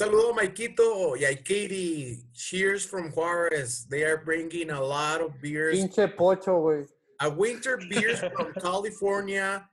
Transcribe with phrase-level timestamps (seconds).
[0.00, 2.24] Un saludo, Maikito y Katie.
[2.32, 3.86] Cheers from Juarez.
[3.90, 5.78] They are bringing a lot of beers.
[5.78, 6.88] Pinche pocho, güey.
[7.20, 9.68] A winter beers from California,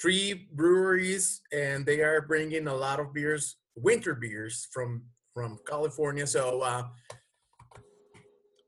[0.00, 5.02] three breweries, and they are bringing a lot of beers, winter beers from
[5.32, 6.24] from California.
[6.28, 6.84] So, uh,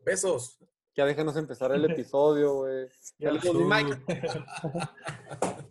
[0.04, 0.56] besos.
[0.96, 2.88] Ya déjanos empezar el episodio, güey.
[3.22, 3.96] Saludos, Mike.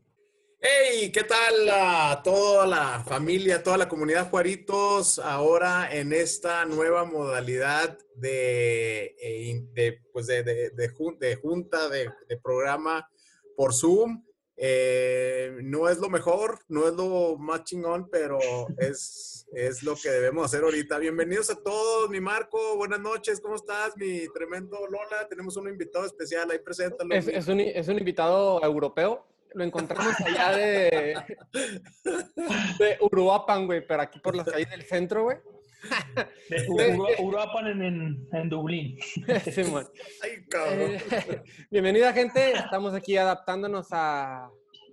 [0.68, 5.20] Hey, ¿qué tal a toda la familia, toda la comunidad Juaritos?
[5.20, 12.10] Ahora en esta nueva modalidad de, eh, de, pues de, de, de junta, de,
[12.44, 13.08] programa
[13.56, 14.24] por Zoom.
[14.58, 18.40] Eh, no es lo mejor, no es lo más chingón, pero
[18.80, 20.98] es, es lo que debemos hacer ahorita.
[20.98, 23.96] Bienvenidos a todos, mi Marco, buenas noches, ¿cómo estás?
[23.98, 27.14] Mi tremendo Lola, tenemos un invitado especial, ahí preséntalo.
[27.14, 31.16] Es, es, un, es un invitado europeo, lo encontramos allá de,
[32.78, 35.38] de Uruapan, güey, pero aquí por las calles del centro, güey.
[36.50, 38.98] De Uruapan en, en, Dublín.
[39.44, 39.62] Sí,
[40.22, 40.92] Ay, cabrón.
[40.92, 42.52] Eh, bienvenida, gente.
[42.52, 44.50] Estamos aquí adaptándonos a,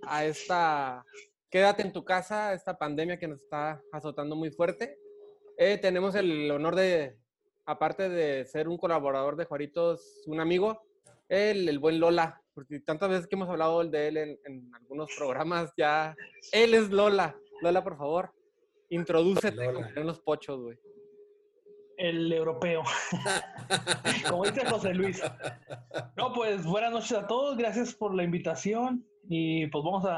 [0.07, 1.03] a esta
[1.49, 4.97] quédate en tu casa, esta pandemia que nos está azotando muy fuerte.
[5.57, 7.17] Eh, tenemos el honor de,
[7.65, 10.81] aparte de ser un colaborador de Juaritos, un amigo,
[11.27, 15.71] el, el buen Lola porque tantas veces que hemos hablado de él en, algunos programas,
[15.77, 16.15] ya
[16.51, 17.35] él es Lola.
[17.61, 18.33] Lola, por favor,
[18.89, 19.63] introdúcete
[19.95, 20.77] en los pochos, güey.
[21.97, 22.83] El europeo.
[24.29, 25.21] Como dice José Luis.
[26.17, 30.17] No, pues buenas noches a todos, gracias por la invitación y pues vamos a,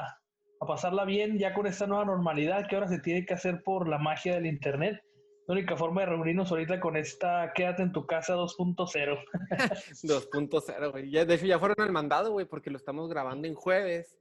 [0.59, 3.87] a pasarla bien ya con esta nueva normalidad que ahora se tiene que hacer por
[3.89, 5.01] la magia del Internet
[5.47, 9.25] la única forma de reunirnos ahorita con esta Quédate en tu casa 2.0.
[10.03, 11.11] 2.0, güey.
[11.11, 14.17] De hecho, ya fueron al mandado, güey, porque lo estamos grabando en jueves.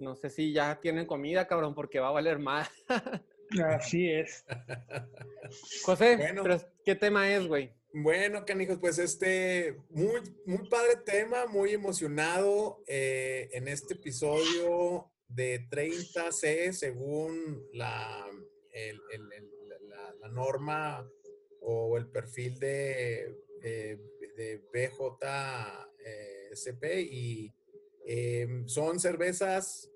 [0.00, 2.70] No sé si ya tienen comida, cabrón, porque va a valer más.
[3.64, 4.44] Así es.
[5.84, 6.18] José,
[6.84, 7.72] ¿qué tema es, güey?
[7.94, 15.66] Bueno, canijos, pues este, muy, muy padre tema, muy emocionado eh, en este episodio de
[15.70, 18.26] 30C, según la,
[18.72, 19.48] el, el
[20.28, 21.10] norma
[21.60, 23.98] o el perfil de, eh,
[24.36, 27.54] de BJCP y
[28.06, 29.90] em, son cervezas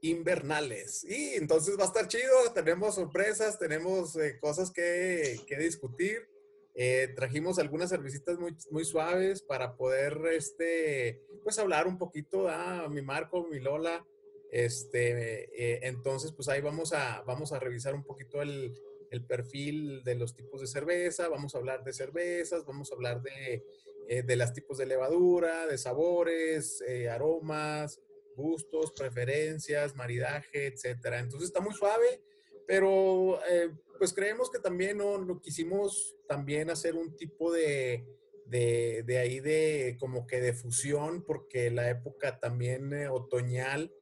[0.00, 1.04] invernales.
[1.04, 6.28] Y entonces va a estar chido, tenemos sorpresas, tenemos eh, cosas que, que discutir.
[6.74, 12.88] Eh, trajimos algunas cervecitas muy, muy suaves para poder, este, pues hablar un poquito, a
[12.88, 14.04] mi Marco, mi Lola,
[14.50, 18.74] este, entonces, pues ahí vamos a, vamos a revisar un poquito el,
[19.14, 23.22] el perfil de los tipos de cerveza, vamos a hablar de cervezas, vamos a hablar
[23.22, 23.64] de,
[24.08, 28.00] eh, de los tipos de levadura, de sabores, eh, aromas,
[28.36, 31.20] gustos, preferencias, maridaje, etcétera.
[31.20, 32.22] Entonces está muy suave,
[32.66, 38.04] pero eh, pues creemos que también no, quisimos también hacer un tipo de,
[38.46, 43.94] de, de, ahí de como que de fusión, porque la época también otoñal,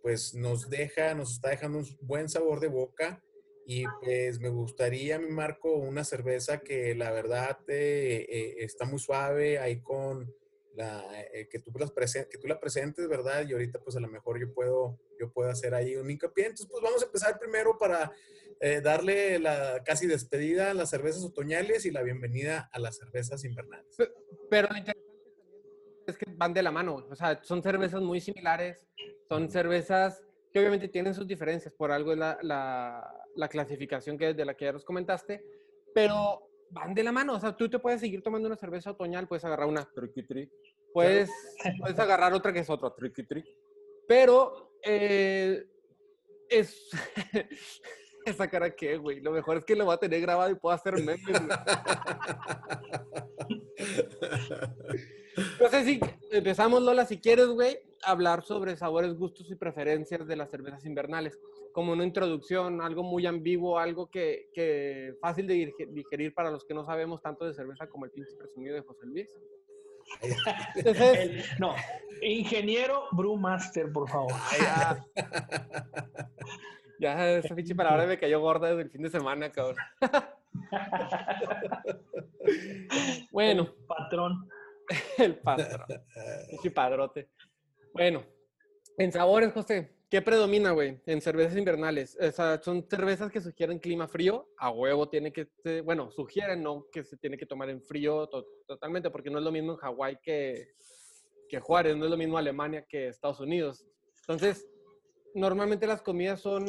[0.00, 3.22] pues nos deja, nos está dejando un buen sabor de boca
[3.68, 9.00] y pues me gustaría, mi Marco, una cerveza que la verdad eh, eh, está muy
[9.00, 10.32] suave, ahí con
[10.76, 13.44] la, eh, que, tú las que tú la presentes, ¿verdad?
[13.44, 16.44] Y ahorita pues a lo mejor yo puedo, yo puedo hacer ahí un hincapié.
[16.44, 18.12] Entonces pues vamos a empezar primero para
[18.82, 23.96] darle la casi despedida a las cervezas otoñales y la bienvenida a las cervezas invernales.
[24.48, 25.12] Pero lo interesante
[26.06, 28.86] es que van de la mano, o sea, son cervezas muy similares,
[29.28, 30.22] son cervezas
[30.52, 34.66] que obviamente tienen sus diferencias, por algo es la, la, clasificación que de la que
[34.66, 35.42] ya nos comentaste,
[35.94, 39.28] pero van de la mano, o sea, tú te puedes seguir tomando una cerveza otoñal,
[39.28, 40.50] puedes agarrar una tricky trick,
[40.92, 41.30] puedes,
[41.78, 43.46] puedes agarrar otra que es otra tricky trick,
[44.08, 45.64] pero eh,
[46.48, 46.88] es...
[48.26, 50.74] Esa cara que, güey, lo mejor es que lo voy a tener grabado y puedo
[50.74, 51.20] hacer memes,
[55.60, 56.00] No sé si
[56.30, 61.38] empezamos, Lola, si quieres, güey, hablar sobre sabores, gustos y preferencias de las cervezas invernales.
[61.72, 66.72] Como una introducción, algo muy ambiguo, algo que, que fácil de digerir para los que
[66.72, 69.28] no sabemos tanto de cerveza como el pinche presumido de José Luis.
[71.58, 71.74] no,
[72.22, 74.32] ingeniero Brewmaster, por favor.
[74.58, 75.04] ya,
[76.98, 79.76] ya esa pinche palabra me cayó gorda desde el fin de semana, cabrón.
[83.32, 83.68] bueno.
[83.86, 84.48] patrón.
[85.18, 85.86] el patrón.
[86.50, 87.30] Pinche padrote.
[87.92, 88.24] Bueno,
[88.98, 91.00] en sabores, José, ¿qué predomina, güey?
[91.06, 92.16] En cervezas invernales.
[92.20, 94.48] O sea, son cervezas que sugieren clima frío.
[94.58, 95.48] A huevo tiene que,
[95.82, 96.86] bueno, sugieren, ¿no?
[96.90, 98.28] Que se tiene que tomar en frío
[98.66, 100.68] totalmente, porque no es lo mismo en Hawái que,
[101.48, 103.86] que Juárez, no es lo mismo Alemania que Estados Unidos.
[104.20, 104.68] Entonces,
[105.34, 106.66] normalmente las comidas son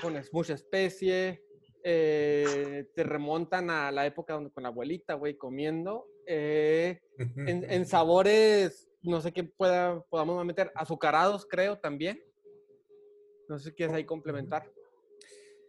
[0.00, 1.42] con mucha especie,
[1.84, 6.06] eh, te remontan a la época donde con la abuelita, güey, comiendo.
[6.26, 12.22] Eh, en, en sabores, no sé qué pueda, podamos meter, azucarados, creo, también.
[13.48, 14.70] No sé si quieres ahí complementar.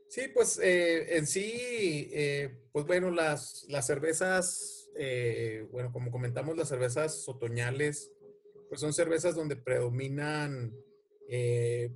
[0.07, 2.11] Sí, pues eh, en sí,
[2.71, 4.91] pues bueno, las, las cervezas,
[5.71, 8.11] bueno, como comentamos, las cervezas otoñales,
[8.69, 10.71] pues son cervezas donde predominan,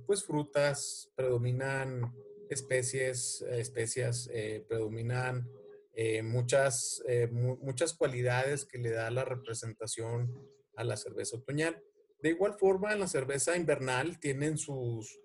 [0.06, 2.12] pues frutas, predominan
[2.50, 5.48] especies, eh, especias, eh, predominan
[5.94, 7.02] eh, muchas,
[7.32, 10.32] mu- muchas cualidades que le da la representación
[10.76, 11.82] a la cerveza otoñal.
[12.22, 15.18] De igual forma, en la cerveza invernal tienen sus,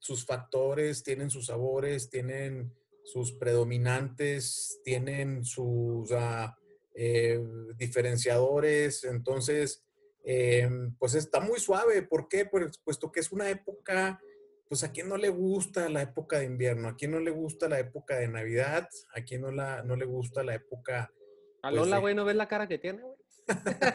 [0.00, 6.54] sus factores, tienen sus sabores, tienen sus predominantes, tienen sus ah,
[7.76, 9.04] diferenciadores.
[9.04, 9.82] Entonces,
[10.98, 12.02] pues está muy suave.
[12.02, 12.44] ¿Por qué?
[12.44, 14.20] Pues, puesto que es una época,
[14.68, 17.68] pues a quién no le gusta la época de invierno, a quién no le gusta
[17.68, 21.12] la época de Navidad, a quién no, la, no le gusta la época...
[21.62, 23.16] A Pues Lola, güey, ¿no ves la cara que tiene, güey?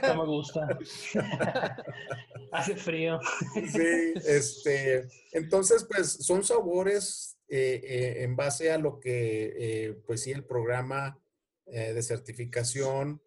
[0.04, 0.68] No me gusta.
[2.52, 3.20] Hace frío.
[3.54, 10.24] Sí, este, entonces, pues son sabores eh, eh, en base a lo que, eh, pues
[10.24, 11.20] sí, el programa
[11.72, 13.22] eh, de certificación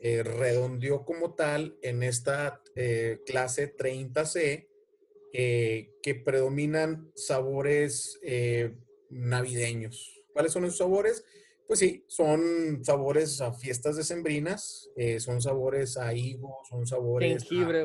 [0.00, 4.67] eh, redondeó como tal en esta eh, clase 30C,
[5.32, 8.74] eh, que predominan sabores eh,
[9.10, 10.24] navideños.
[10.32, 11.24] ¿Cuáles son esos sabores?
[11.66, 17.46] Pues sí, son sabores a fiestas decembrinas, eh, son sabores a higo, son sabores a-
[17.46, 17.84] Jengibre,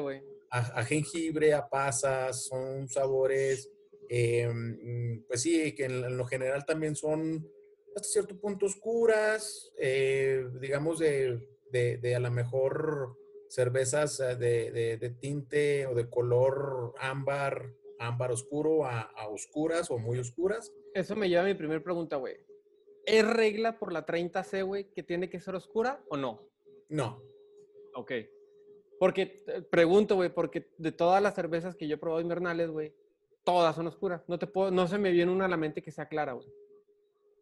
[0.50, 3.69] a, a jengibre, a pasas, son sabores,
[4.07, 7.45] eh, mm, pues sí, que en, en lo general también son
[7.95, 9.72] hasta cierto punto oscuras,
[10.62, 13.18] digamos de, de, de a lo mejor
[13.53, 19.91] cervezas eh, de, de- de tinte o de color ámbar, ámbar oscuro a, a oscuras
[19.91, 20.71] o muy oscuras.
[20.95, 22.38] Eso me lleva a mi primera pregunta, güey.
[23.05, 26.41] ¿Es regla por la 30C, güey, que tiene que ser oscura o no?
[26.89, 27.21] No,
[27.95, 28.11] Ok.
[29.00, 32.94] Porque, pregunto, güey, porque de todas las cervezas que yo he probado invernales, güey,
[33.44, 34.23] todas son oscuras.
[34.27, 36.47] No, te puedo, no se me viene una a la mente que sea clara, güey.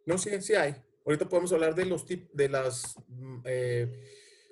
[0.05, 0.73] no, sí, sí hay.
[1.05, 4.03] Ahorita podemos hablar de los tip, de las mm, eh,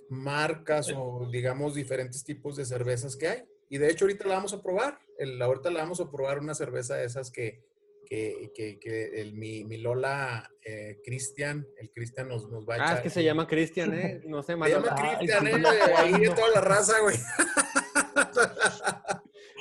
[0.10, 3.44] marcas o digamos diferentes tipos de cervezas que hay.
[3.70, 5.00] Y de hecho ahorita la vamos a probar.
[5.18, 7.64] El, ahorita la vamos a probar una cerveza de esas que,
[8.06, 12.78] que, que, que el, mi, mi Lola eh, Cristian, el Cristian nos, nos va a
[12.78, 12.90] echar.
[12.90, 14.22] Ah, es que se llama Cristian, ¿eh?
[14.28, 14.86] No sé, Se Manolo.
[14.86, 15.64] llama Ay, Cristian, eh,
[15.98, 17.18] ahí de toda la raza, güey.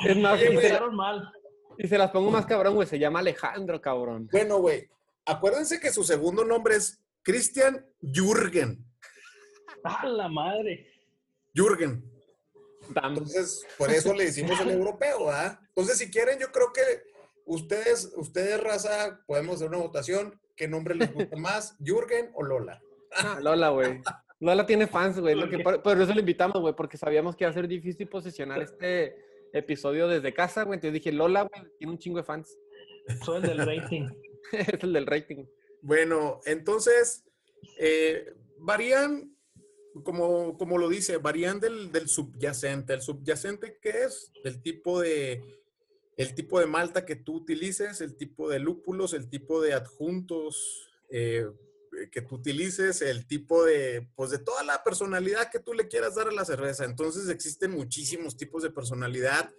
[0.07, 1.29] Es más, Se y se, empezaron mal.
[1.77, 2.87] y se las pongo más cabrón, güey.
[2.87, 4.29] Se llama Alejandro, cabrón.
[4.31, 4.89] Bueno, güey,
[5.27, 8.85] acuérdense que su segundo nombre es Cristian Jürgen.
[9.85, 10.87] ¡Ah, la madre!
[11.55, 12.05] Jürgen.
[12.89, 15.59] Entonces, por eso le decimos el europeo, ¿verdad?
[15.69, 16.81] Entonces, si quieren, yo creo que
[17.45, 20.41] ustedes, ustedes, raza, podemos hacer una votación.
[20.57, 22.81] ¿Qué nombre les gusta más, Jürgen o Lola?
[23.13, 24.01] Ah, Lola, güey.
[24.41, 25.35] Lola tiene fans, güey.
[25.63, 30.09] ¿Por eso lo invitamos, güey, porque sabíamos que iba a ser difícil posicionar este episodio
[30.09, 30.77] desde casa, güey.
[30.77, 32.57] Entonces dije, Lola, güey, tiene un chingo de fans.
[33.25, 34.09] Soy el del rating.
[34.53, 35.45] es el del rating.
[35.83, 37.25] Bueno, entonces,
[37.79, 39.35] eh, varían,
[40.03, 42.93] como, como lo dice, varían del, del subyacente.
[42.93, 44.33] ¿El subyacente qué es?
[44.45, 45.43] El tipo de,
[46.17, 50.91] el tipo de malta que tú utilices, el tipo de lúpulos, el tipo de adjuntos
[51.11, 51.47] eh,
[52.11, 56.17] que tú utilices, el tipo de, pues de toda la personalidad que tú le quieras
[56.17, 56.85] dar a la cerveza.
[56.85, 59.53] Entonces existen muchísimos tipos de personalidad.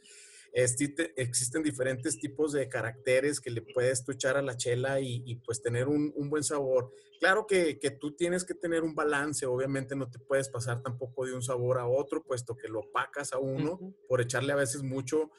[0.53, 5.21] Existe- existen diferentes tipos de caracteres que le puedes tú echar a la chela y,
[5.25, 6.91] y, pues tener un, un buen sabor.
[7.19, 11.25] Claro que, que tú tienes que tener un balance, obviamente no te puedes pasar tampoco
[11.25, 14.81] de un sabor a otro, puesto que lo opacas a uno, por echarle a veces
[14.83, 15.29] mucho,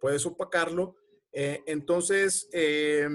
[0.00, 0.96] puedes opacarlo.
[1.32, 3.08] Eh, entonces, eh,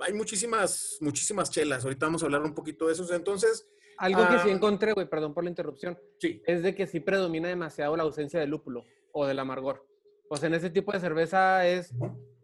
[0.00, 1.84] hay muchísimas, muchísimas chelas.
[1.84, 3.14] Ahorita vamos a hablar un poquito de eso.
[3.14, 3.66] Entonces,
[4.00, 4.52] Algo que sí Ah.
[4.52, 8.38] encontré, güey, perdón por la interrupción, sí, es de que sí predomina demasiado la ausencia
[8.38, 9.84] de lúpulo o del amargor.
[10.28, 11.94] Pues en ese tipo de cerveza es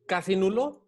[0.06, 0.82] casi nulo.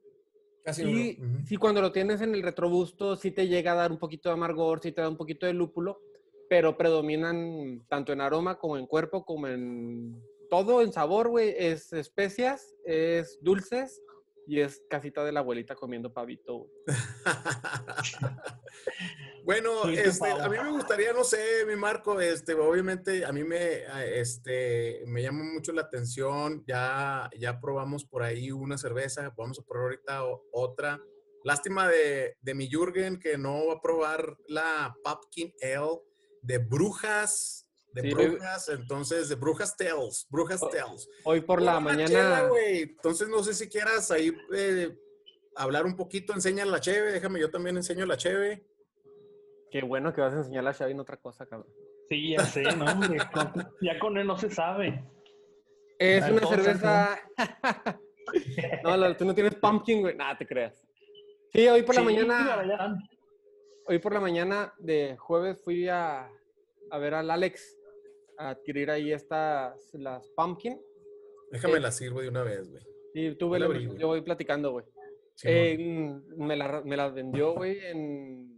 [0.64, 3.98] casi Y sí, cuando lo tienes en el retrobusto, sí te llega a dar un
[3.98, 6.00] poquito de amargor, sí te da un poquito de lúpulo,
[6.48, 11.54] pero predominan tanto en aroma como en cuerpo, como en todo, en sabor, güey.
[11.56, 14.02] Es especias, es dulces
[14.46, 16.68] y es casita de la abuelita comiendo pavito.
[19.46, 23.84] Bueno, este, a mí me gustaría, no sé, mi Marco, este, obviamente a mí me,
[24.18, 26.64] este, me llama mucho la atención.
[26.66, 31.00] Ya, ya probamos por ahí una cerveza, vamos a probar ahorita otra.
[31.44, 36.00] Lástima de, de mi Jürgen que no va a probar la Pumpkin Ale
[36.42, 41.08] de Brujas, de Sí, hoy- Brujas, entonces de Brujas Tales, Brujas Tales.
[41.22, 42.08] Hoy por la mañana...
[42.08, 42.50] chela.
[42.66, 44.98] Entonces no sé si quieras ahí eh,
[45.54, 48.66] hablar un poquito, enseña la cheve, déjame, yo también enseño la cheve.
[49.70, 51.70] Qué bueno que vas a enseñar a Xavi en otra cosa, cabrón.
[52.08, 53.18] Sí, ya sé, no, hombre,
[53.80, 55.04] ya con él no se sabe.
[55.98, 57.20] Es Hay una cosas, cerveza.
[58.84, 60.16] no, la- tú no tienes pumpkin, güey.
[60.16, 60.86] Nada, te creas.
[61.52, 62.98] Sí, hoy por la Sí, mañana,
[63.86, 66.28] hoy por la mañana de jueves fui a,
[66.90, 67.76] a ver al Alex
[68.38, 70.80] a adquirir ahí estas, las pumpkin.
[71.50, 71.80] Déjame Eh.
[71.80, 72.82] la sirvo de una vez, güey.
[73.14, 73.98] Y tuve, la la- abrí, güey.
[73.98, 74.84] yo voy platicando, güey.
[75.34, 75.56] Simón.
[75.56, 78.55] Eh, me, la, me las vendió, güey, en,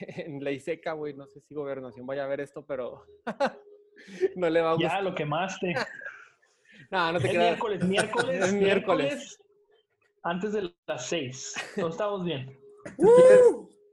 [0.00, 1.14] en Ley Seca, güey.
[1.14, 3.04] No sé si Gobernación vaya a ver esto, pero
[4.36, 4.90] no le va a gustar.
[4.92, 5.74] Ya lo quemaste.
[6.90, 7.46] No, no te Es creas.
[7.48, 9.38] miércoles, miércoles, Es miércoles.
[10.22, 11.54] antes de las seis.
[11.76, 12.56] No estamos bien.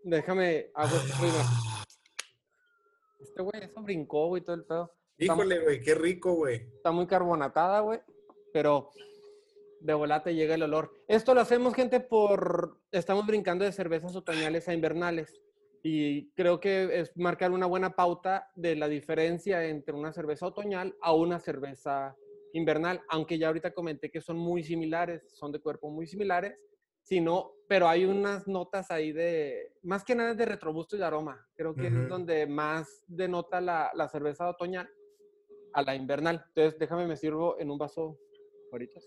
[0.03, 1.43] Déjame, hago esto primero.
[3.19, 4.93] Este güey, eso brincó, güey, todo el pedo.
[5.17, 6.57] Híjole, güey, qué rico, güey.
[6.75, 7.99] Está muy carbonatada, güey.
[8.51, 8.91] Pero
[9.79, 10.93] de volate llega el olor.
[11.07, 12.77] Esto lo hacemos, gente, por...
[12.91, 15.39] Estamos brincando de cervezas otoñales a invernales.
[15.83, 20.95] Y creo que es marcar una buena pauta de la diferencia entre una cerveza otoñal
[21.01, 22.15] a una cerveza
[22.53, 23.01] invernal.
[23.09, 26.57] Aunque ya ahorita comenté que son muy similares, son de cuerpo muy similares.
[27.03, 31.45] sino, pero hay unas notas ahí de, más que nada de retrogusto y de aroma.
[31.55, 31.97] Creo que Ujú.
[32.03, 34.87] es donde más denota la, la cerveza otoñal
[35.73, 36.45] a la invernal.
[36.49, 38.19] Entonces, déjame me sirvo en un vaso
[38.71, 38.99] ahorita.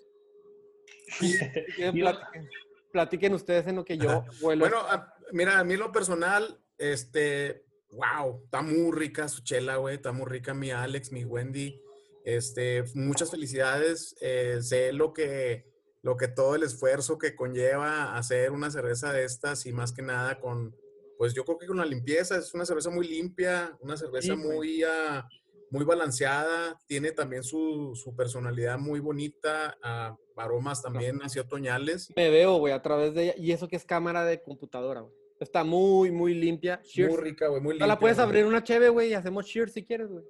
[1.21, 1.39] Yo-
[1.93, 2.49] platiquen,
[2.91, 4.61] platiquen ustedes en lo que yo vuelo.
[4.65, 9.97] Bueno, a- mira, a mí lo personal, este, wow, está muy rica su chela, güey,
[9.97, 11.81] está muy rica mi Alex, mi Wendy.
[12.25, 14.17] Este, muchas felicidades.
[14.21, 15.67] eh, sé lo que,
[16.03, 20.03] lo que todo el esfuerzo que conlleva hacer una cerveza de estas y más que
[20.03, 20.75] nada con,
[21.19, 24.37] pues yo creo que con la limpieza, es una cerveza muy limpia, una cerveza Sí,
[24.37, 25.27] muy, ah,
[25.71, 32.13] muy balanceada, tiene también su, su personalidad muy bonita, ah, aromas también así otoñales.
[32.17, 33.35] me veo, güey, a través de ella.
[33.37, 35.24] Y eso que es cámara de computadora, güey.
[35.45, 36.81] Está muy, muy limpia.
[36.83, 37.13] Cheers.
[37.13, 37.87] Muy rica, güey, muy No limpia.
[37.87, 40.25] la puedes abrir una cheve, güey, y hacemos cheers si quieres, güey.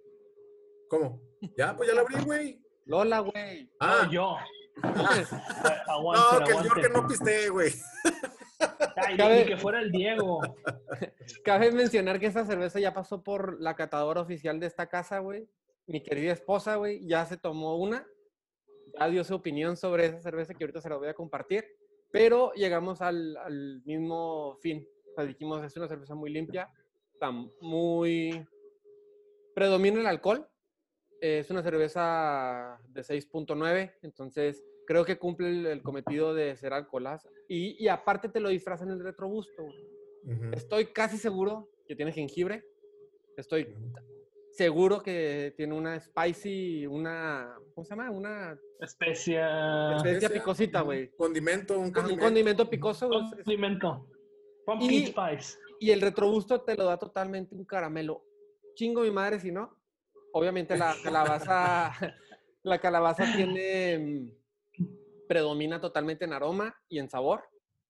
[0.88, 1.20] ¿Cómo?
[1.56, 2.60] Ya, pues ya la abrí, güey.
[2.86, 3.70] Lola, güey.
[3.80, 4.36] Ah, No, yo.
[5.86, 6.64] Aguante, no, que el.
[6.64, 7.70] Yorker no pistee, güey.
[8.96, 10.40] Ay, Cabe- ni que fuera el Diego.
[11.44, 15.48] Cabe mencionar que esta cerveza ya pasó por la catadora oficial de esta casa, güey.
[15.86, 18.06] Mi querida esposa, güey, ya se tomó una.
[18.98, 21.64] Ya dio su opinión sobre esa cerveza que ahorita se la voy a compartir.
[22.10, 24.86] Pero llegamos al, al mismo fin.
[25.14, 26.68] O sea, dijimos, es una cerveza muy limpia,
[27.12, 27.30] está
[27.60, 28.44] muy...
[29.54, 30.48] Predomina el alcohol.
[31.20, 37.28] Es una cerveza de 6.9, entonces creo que cumple el, el cometido de ser alcoholaza.
[37.48, 39.62] Y, y aparte te lo disfrazan en el retrogusto.
[39.62, 40.36] güey.
[40.36, 40.50] Ujú.
[40.52, 42.64] Estoy casi seguro que tiene jengibre.
[43.36, 43.72] Estoy
[44.50, 48.10] seguro que tiene una spicy, una, ¿cómo se llama?
[48.10, 49.96] Una Especia.
[49.96, 51.10] especia picosita, güey.
[51.16, 52.24] Condimento, un Ah, Un condimento.
[52.24, 53.20] condimento picoso, güey.
[53.44, 54.08] Condimento.
[54.64, 55.58] Pumpkin Y- spice.
[55.80, 58.24] Y el retrogusto te lo da totalmente un caramelo.
[58.74, 59.76] Chingo mi madre si no.
[60.32, 61.92] Obviamente la calabaza,
[62.62, 63.98] la calabaza tiene,
[64.78, 64.86] mm,
[65.28, 67.44] predomina totalmente en aroma y en sabor.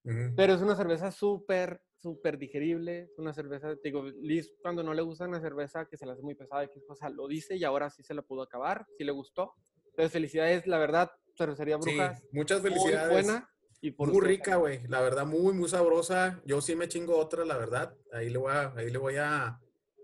[0.04, 0.34] Ujú.
[0.36, 3.04] Pero es una cerveza súper, súper digerible.
[3.12, 6.22] Es una cerveza, digo, Liz, cuando no le gusta una cerveza que se le hace
[6.22, 9.12] muy pesada, X cosa, lo dice y ahora sí se la pudo acabar, sí le
[9.12, 9.54] gustó.
[9.86, 12.22] Entonces, felicidades, la verdad, Cervecería Sí, Brujas.
[12.30, 13.10] muchas muy felicidades.
[13.10, 13.50] buena.
[13.84, 14.28] Y por muy usted.
[14.30, 14.80] rica, güey.
[14.88, 16.40] La verdad, muy, muy sabrosa.
[16.46, 17.94] Yo sí me chingo otra, la verdad.
[18.12, 19.60] Ahí le voy a, ahí le voy a,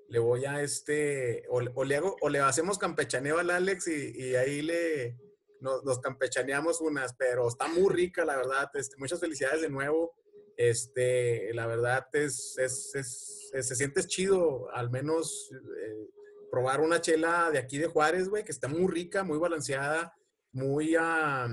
[0.08, 3.88] le voy a este, o, le- o le hago, o le hacemos campechaneo al Alex
[3.88, 5.16] y, y ahí le,
[5.60, 8.70] nos, nos campechaneamos unas, pero está muy rica, la verdad.
[8.74, 10.12] Este, muchas felicidades de nuevo.
[10.58, 16.06] Este, la verdad es, es, es- es- se siente chido, al menos eh,
[16.50, 20.14] probar una chela de aquí de Juárez, güey, que está muy rica, muy balanceada,
[20.52, 21.48] muy, ah,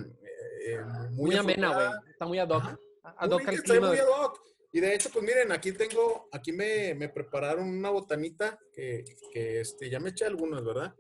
[0.66, 0.80] eh,
[1.12, 1.88] Muy, amena, güey.
[2.12, 2.62] Está muy ad hoc.
[2.64, 2.80] Ajá.
[3.18, 3.88] Ad Muy hoc al clima.
[3.90, 4.42] muy ad hoc.
[4.74, 9.62] Y de hecho, pues miren, aquí tengo, aquí me, me prepararon una botanita que, que
[9.62, 10.94] este, ya me eché algunas, ¿verdad?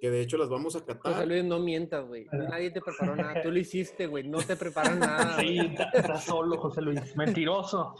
[0.00, 1.26] Que de hecho las vamos a José catar.
[1.28, 2.26] Luis, no mientas, güey.
[2.32, 3.42] Nadie te preparó nada.
[3.42, 4.26] Tú lo hiciste, güey.
[4.28, 5.36] No te preparan nada.
[5.40, 5.66] Sí, güey.
[5.70, 7.14] está, está solo, José Luis.
[7.16, 7.94] Mentiroso.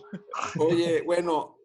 [0.59, 1.59] Oye, bueno,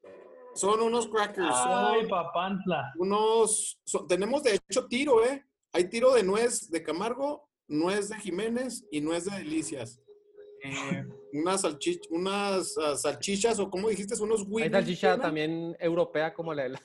[0.54, 2.92] son unos crackers, Ay, son papantla.
[2.98, 5.44] unos, son- tenemos de hecho tiro, ¿eh?
[5.74, 10.00] Hay tiro de nuez de Camargo, nuez de Jiménez y nuez de Delicias.
[10.64, 16.54] Eh, unas, salchich- unas ah, salchichas, o como dijiste, unos Hay salchicha también europea como
[16.54, 16.82] la de la...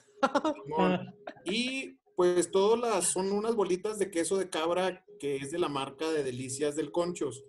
[1.45, 5.69] Y pues todas las son unas bolitas de queso de cabra que es de la
[5.69, 7.45] marca de Delicias del Conchos.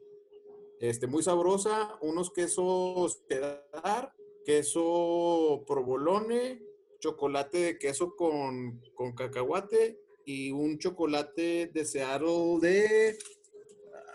[0.79, 4.13] Este, muy sabrosa, unos quesos pedar,
[4.45, 6.61] queso provolone,
[6.99, 13.17] chocolate de queso con, con cacahuate y un chocolate de Seattle de...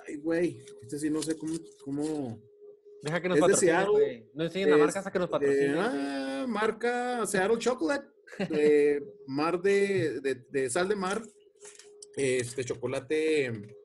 [0.06, 1.54] Ay, güey, este sí no sé cómo...
[1.84, 2.42] cómo
[3.02, 3.90] Deja que nos Es Seattle.
[3.92, 4.26] güey.
[4.34, 5.78] No enseñen la marca hasta que nos de- patrocinen.
[5.78, 8.08] ah, marca Seattle Chocolate,
[8.50, 11.22] de mar de, de, de sal de mar,
[12.16, 13.76] este chocolate.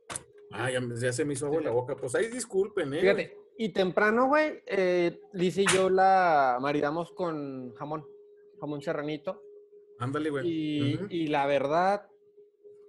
[0.50, 1.96] Ay, ya, se me hizo agua en la boca.
[1.96, 3.02] Pues ahí disculpen, ¿eh?
[3.02, 8.04] Fíjate, y temprano, güey, eh, Liz y yo la maridamos con jamón,
[8.60, 9.44] jamón serranito.
[10.00, 10.48] Ándale, güey.
[11.10, 12.08] Y la verdad,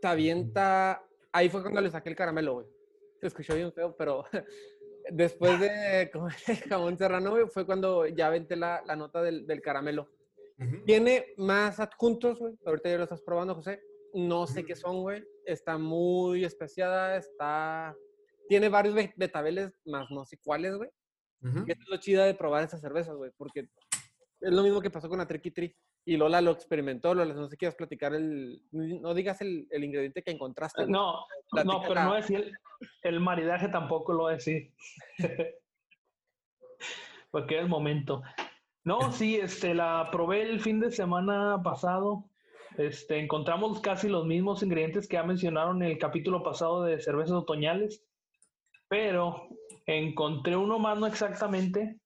[0.05, 1.03] te avienta.
[1.33, 2.67] Ahí fue cuando le saqué el caramelo, güey.
[3.23, 4.25] Se escuchó bien feo, pero
[5.11, 9.47] después de comer el jamón serrano, güey, fue cuando ya aventé la, la nota del,
[9.47, 10.11] del caramelo.
[10.59, 10.85] Ujú.
[10.85, 12.55] Tiene más adjuntos, güey.
[12.67, 13.83] Ahorita ya lo estás probando, José.
[14.13, 15.25] No sé qué son, güey.
[15.47, 17.97] Está muy especiada, está...
[18.47, 20.91] Tiene varios betabeles, más no sé cuáles, güey.
[21.43, 21.65] Ujú.
[21.67, 23.69] Y eso es lo chida de probar esas cervezas, güey, porque
[24.41, 25.75] es lo mismo que pasó con la Tricky Tree.
[26.07, 28.63] Y Lola lo experimentó, Lola, no sé si quieres platicar el...
[28.73, 30.83] No digas el, el ingrediente que encontraste.
[30.83, 30.93] güey.
[30.93, 31.25] No,
[31.65, 32.53] no, pero no decir el,
[33.03, 34.75] el maridaje tampoco lo decir.
[37.31, 38.23] Porque es el momento.
[38.85, 42.29] No, sí, este, la probé el fin de semana pasado.
[42.77, 47.35] Este, encontramos casi los mismos ingredientes que ya mencionaron en el capítulo pasado de cervezas
[47.35, 48.05] otoñales,
[48.89, 49.49] pero
[49.87, 51.99] encontré uno más, no exactamente,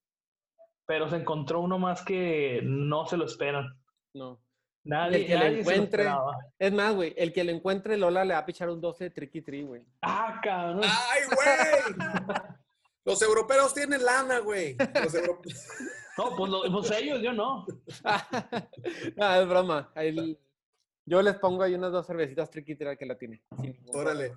[0.85, 3.77] pero se encontró uno más que no se lo esperan.
[4.13, 4.41] No.
[4.85, 6.07] Nadie, El que lo nadie se lo encuentre.
[6.57, 9.09] Es más, güey, el que lo encuentre, Lola le va a pichar un 12 de
[9.09, 9.83] Tricky Tree, güey.
[10.01, 10.81] Ah, cabrón.
[10.83, 12.07] ¡Ay, güey!
[13.05, 14.75] Los europeos tienen lana, güey.
[14.77, 15.13] Los
[16.17, 17.65] No, pues, lo- pues ellos, yo no.
[19.15, 19.91] no, es broma.
[19.95, 20.37] El-
[21.05, 23.41] yo les pongo ahí unas dos cervecitas Tricky Tree al que la tiene.
[23.93, 24.33] Órale.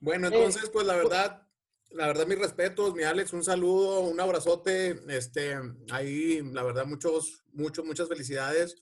[0.00, 1.42] Bueno, Eh, entonces, pues la verdad,
[1.90, 4.96] la verdad, mis respetos, mi Alex, un saludo, un abrazote.
[5.08, 5.56] Este,
[5.90, 8.76] ahí, la verdad, muchos, muchos, muchas felicidades.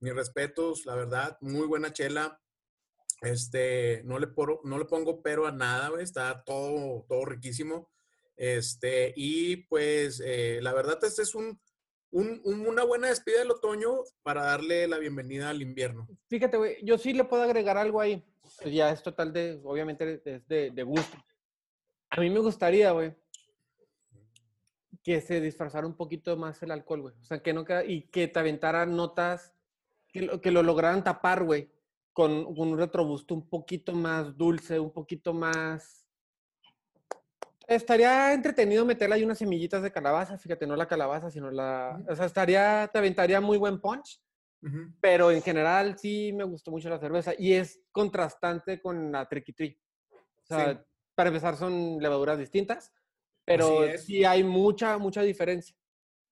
[0.00, 2.40] Mis respetos, la verdad, muy buena chela.
[3.22, 7.88] Este, no le, poro- no le pongo pero a nada, está todo, todo riquísimo.
[8.36, 11.60] Este, y pues, eh, la verdad, este es un,
[12.10, 16.08] un- un- una buena despedida del otoño para darle la bienvenida al invierno.
[16.28, 18.22] Fíjate, yo sí le puedo agregar algo ahí.
[18.66, 21.16] Ya es total de, obviamente, es de gusto.
[22.14, 23.14] A mí me gustaría, güey,
[25.02, 27.14] que se disfrazara un poquito más el alcohol, güey.
[27.18, 29.54] O sea, que no queda- y que te aventara notas,
[30.12, 31.70] que lo, que lo lograran tapar, güey,
[32.12, 36.06] con, con un retrobusto un poquito más dulce, un poquito más...
[37.66, 41.98] Estaría entretenido meterle ahí unas semillitas de calabaza, fíjate, no la calabaza, sino la...
[42.08, 44.20] O sea, estaría, te aventaría muy buen punch
[44.64, 44.92] Ujú.
[45.00, 49.80] pero en general sí me gustó mucho la cerveza y es contrastante con la Tree.
[50.14, 50.78] O sea, Sí.
[51.14, 52.92] Para empezar son levaduras distintas,
[53.44, 55.76] pero sí hay mucha, mucha diferencia.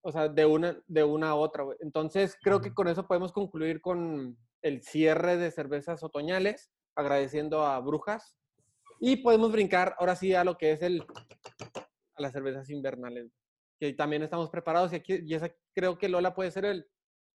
[0.03, 1.63] O sea, de una, de una a otra.
[1.63, 1.77] güey.
[1.81, 7.79] Entonces, creo que con eso podemos concluir con el cierre de cervezas otoñales, agradeciendo a
[7.79, 8.35] Brujas.
[8.99, 11.03] Y podemos brincar ahora sí a lo que es el,
[12.15, 13.31] a las cervezas invernales,
[13.79, 16.87] que también estamos preparados y aquí, y esa creo que Lola puede ser el,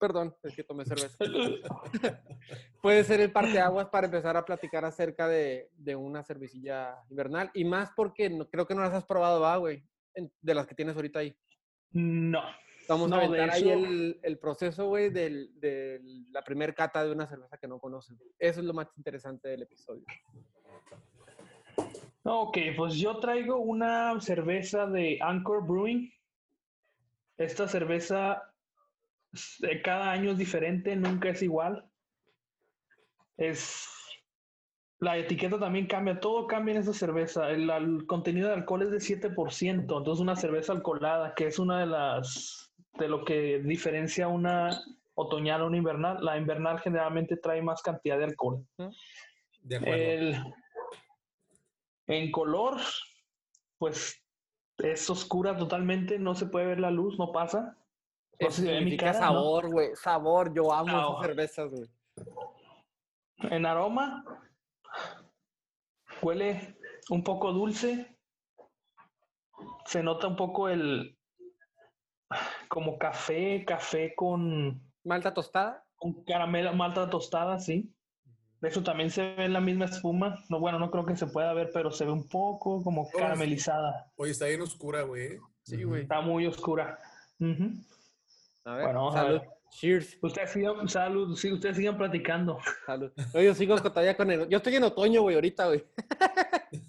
[0.07, 1.15] perdón, es que tomé cerveza
[2.81, 7.49] puede ser el parteaguas para empezar a platicar acerca de, de una cervecilla invernal.
[7.53, 9.81] Y más porque no, creo que no las has probado, va, güey,
[10.41, 11.33] de las que tienes ahorita ahí.
[11.91, 12.41] No.
[12.89, 17.13] Vamos No, a aventar ahí el, el proceso, güey, del- de la primer cata de
[17.13, 18.19] una cerveza que no conocen.
[18.37, 20.03] Eso es lo más interesante del episodio.
[22.23, 26.11] Ok, pues yo traigo una cerveza de Anchor Brewing.
[27.37, 28.52] Esta cerveza
[29.83, 31.89] cada año es diferente, nunca es igual.
[33.37, 33.87] Es
[34.99, 37.49] la etiqueta también cambia, todo cambia en esa cerveza.
[37.49, 41.79] El, al- contenido de alcohol es de 7%, entonces una cerveza alcoholada, que es una
[41.79, 44.79] de las de lo que diferencia una
[45.15, 46.23] otoñal a una invernal.
[46.23, 48.65] La invernal generalmente trae más cantidad de alcohol.
[49.63, 49.95] De acuerdo.
[50.03, 50.43] El-
[52.07, 52.77] en color,
[53.77, 54.21] pues
[54.77, 57.77] es oscura totalmente, no se puede ver la luz, no pasa.
[58.39, 59.95] No sé mi significa sabor, güey.
[59.95, 60.53] Sabor.
[60.53, 61.13] Yo amo Sabor.
[61.13, 61.89] esas cervezas, güey.
[63.51, 64.23] En aroma,
[66.21, 66.77] huele
[67.09, 68.17] un poco dulce.
[69.85, 71.17] Se nota un poco el
[72.67, 75.85] como café, café con, Malta tostada.
[75.95, 77.93] con caramelo, malta tostada, sí.
[78.61, 80.41] Eso también se ve en la misma espuma.
[80.49, 83.17] No, bueno, no creo que se pueda ver, pero se ve un poco como sí.
[83.17, 84.09] caramelizada.
[84.15, 85.37] Oye, está bien oscura, güey.
[85.63, 85.89] Sí, Ujú.
[85.89, 86.01] güey.
[86.03, 86.97] Está muy oscura.
[87.39, 87.71] Ujú.
[88.65, 89.39] A ver, Bueno, a salud.
[89.41, 89.49] ver.
[89.71, 90.17] Cheers.
[90.21, 92.59] Ustedes sigan, salud, sí, ustedes sigan platicando.
[92.85, 93.11] Salud.
[93.33, 94.47] Oye, yo sigo con- todavía con el...
[94.47, 95.83] Yo estoy en otoño, güey, ahorita, güey.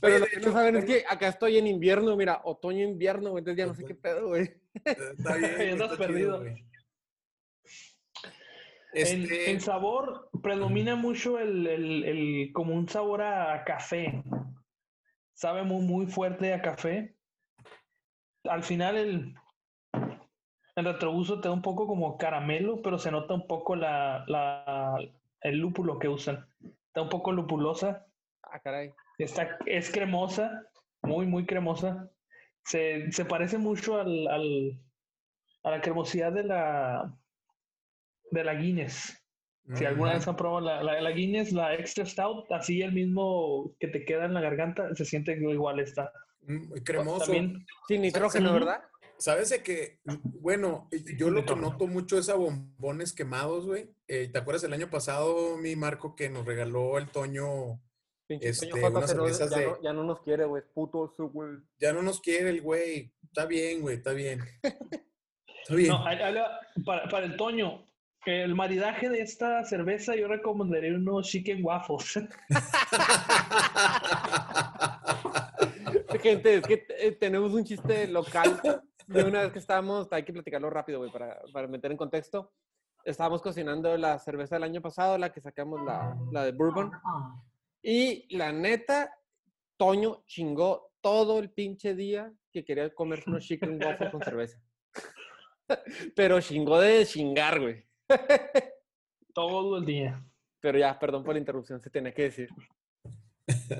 [0.00, 3.30] Pero Oye, lo que no saben es que acá estoy en invierno, mira, otoño, invierno,
[3.30, 4.50] güey, entonces ya no sé qué pedo, güey.
[4.84, 5.56] Está bien.
[5.58, 6.44] Ya estás está chido, perdido.
[6.46, 6.56] En,
[9.22, 14.22] Este, en sabor predomina mucho el, el- el- como un sabor a café.
[15.34, 17.14] Sabe muy, muy fuerte a café.
[18.44, 19.34] al final el,
[20.78, 24.96] el retrogusto te da un poco como caramelo, pero se nota un poco la, la,
[25.42, 26.46] el lúpulo que usan.
[26.86, 28.06] Está un poco lupulosa.
[28.42, 28.92] Ah, caray.
[29.18, 30.62] Está, es cremosa,
[31.02, 32.10] muy, muy cremosa.
[32.64, 34.80] Se, se parece mucho al, al,
[35.64, 37.14] a la cremosidad de la,
[38.30, 39.14] de la Guinness.
[39.74, 43.74] Si alguna vez han probado la, la, la, Guinness, la Extra Stout, así el mismo
[43.78, 46.10] que te queda en la garganta, se siente igual está.
[46.46, 47.26] Mm, cremoso.
[47.26, 48.80] También, sin nitrógeno, ¿verdad?
[49.18, 49.98] ¿Sabes de que,
[50.40, 53.90] bueno, yo lo que noto mucho es a bombones quemados, güey?
[54.06, 57.80] Eh, ¿Te acuerdas el año pasado, mi Marco, que nos regaló el Toño
[58.28, 60.62] Pinche Este, Toño Juan unas Cacerón, cervezas ya, de- no, ya no nos quiere, güey.
[60.72, 61.56] Puto su, güey.
[61.80, 63.12] Ya no nos quiere el güey.
[63.24, 64.40] Está bien, güey, está bien.
[64.62, 65.88] Está bien.
[65.88, 66.04] No,
[66.84, 67.84] para el Toño,
[68.24, 72.20] el maridaje de esta cerveza yo recomendaría unos chicken waffles.
[76.22, 78.60] Gente, es que eh, tenemos un chiste local
[79.08, 82.52] de una vez que estábamos, hay que platicarlo rápido, güey, para, para meter en contexto.
[83.04, 86.92] Estábamos cocinando la cerveza del año pasado, la que sacamos, la, la de Bourbon.
[87.82, 89.14] Y la neta,
[89.76, 94.60] Toño chingó todo el pinche día que quería comerse unos chicken waffles con cerveza.
[96.14, 97.84] Pero chingó de chingar, güey.
[99.34, 100.24] Todo el día.
[100.60, 102.48] Pero ya, perdón por la interrupción, se tenía que decir.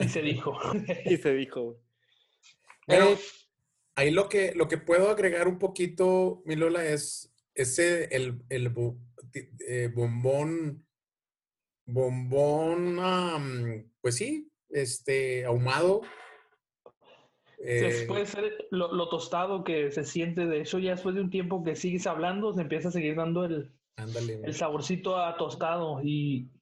[0.01, 0.57] Y se dijo.
[1.05, 1.77] Y se dijo, güey.
[2.87, 3.19] Bueno, Eh,
[3.99, 8.73] Ahí lo que, lo que puedo agregar un poquito, mi Lola, es ese, el, el
[9.67, 10.87] eh, bombón,
[11.85, 13.01] bombón,
[14.01, 16.03] pues sí, este, ahumado.
[17.59, 21.31] Eh, Después ser lo, lo tostado que se siente, de eso ya después de un
[21.31, 26.01] tiempo que sigues hablando, se empieza a seguir dando el, ándale, el saborcito a tostado
[26.05, 26.53] y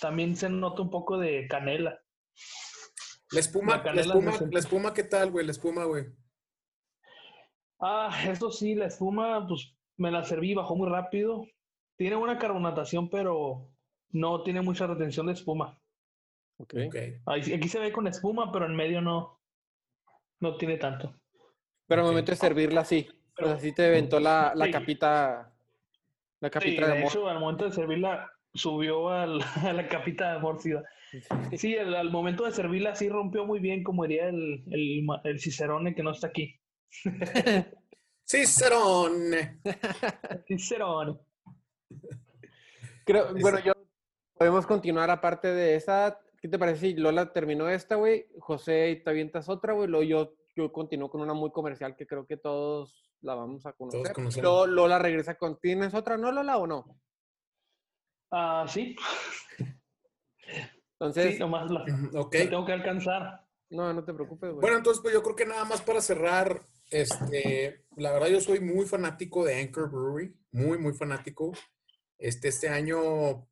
[0.00, 2.00] también se nota un poco de canela.
[3.32, 5.44] La espuma, la espuma, ¿qué tal, güey?
[5.44, 6.06] La espuma, güey.
[7.80, 11.46] Ah, eso sí, la espuma, pues me la serví, bajó muy rápido.
[11.96, 13.68] Tiene buena carbonatación, pero
[14.10, 15.78] no tiene mucha retención de espuma.
[16.58, 16.74] ok.
[16.88, 16.96] Ok.
[17.26, 19.40] Ahí sí- Aquí se ve con espuma, pero en medio no,
[20.40, 21.14] no tiene tanto.
[21.86, 23.08] Pero al momento de servirla, sí.
[23.34, 24.70] Pero- Pues así te aventó la, la Sí.
[24.70, 25.52] capita.
[26.40, 27.10] La Sí, capita de de amor.
[27.10, 29.40] hecho, al momento de servirla, subió al-
[29.70, 30.58] a la capita de amor.
[30.60, 30.70] Sí,
[31.58, 34.62] Sí, el- al momento de servirla sí rompió muy bien, como diría el,
[35.24, 36.59] el Cicerone que no está aquí.
[38.24, 39.32] Cicerón.
[40.46, 41.18] Cicerone.
[43.04, 43.72] Creo, bueno, yo
[44.34, 46.20] podemos continuar aparte de esa.
[46.40, 48.26] ¿Qué te parece si Lola terminó esta, güey?
[48.38, 49.88] José, te avientas otra, güey.
[49.88, 53.72] Luego yo, yo continúo con una muy comercial que creo que todos la vamos a
[53.72, 54.14] conocer.
[54.42, 55.58] Luego Lola regresa con.
[55.58, 57.00] ¿Tienes otra, no, Lola, o no?
[58.32, 58.94] Ah, sí,
[60.92, 61.80] Entonces, sí, nomás la,
[62.14, 62.34] Ok.
[62.34, 63.44] la tengo que alcanzar.
[63.70, 64.60] no, no te preocupes, güey.
[64.60, 68.60] Bueno, entonces, pues yo creo que nada más para cerrar, este, la verdad yo soy
[68.60, 71.52] muy fanático de Anchor Brewery, muy, muy fanático.
[72.18, 73.48] Este, este año,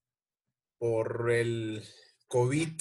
[0.79, 1.83] por el
[2.29, 2.73] COVID,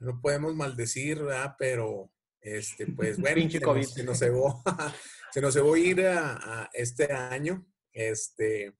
[0.00, 1.54] no podemos maldecir, ¿verdad?
[1.58, 3.82] Pero, este, pues bueno, se, COVID.
[3.82, 4.62] Nos, se nos cebó,
[5.32, 8.74] se nos cebó ir a, a este año, este,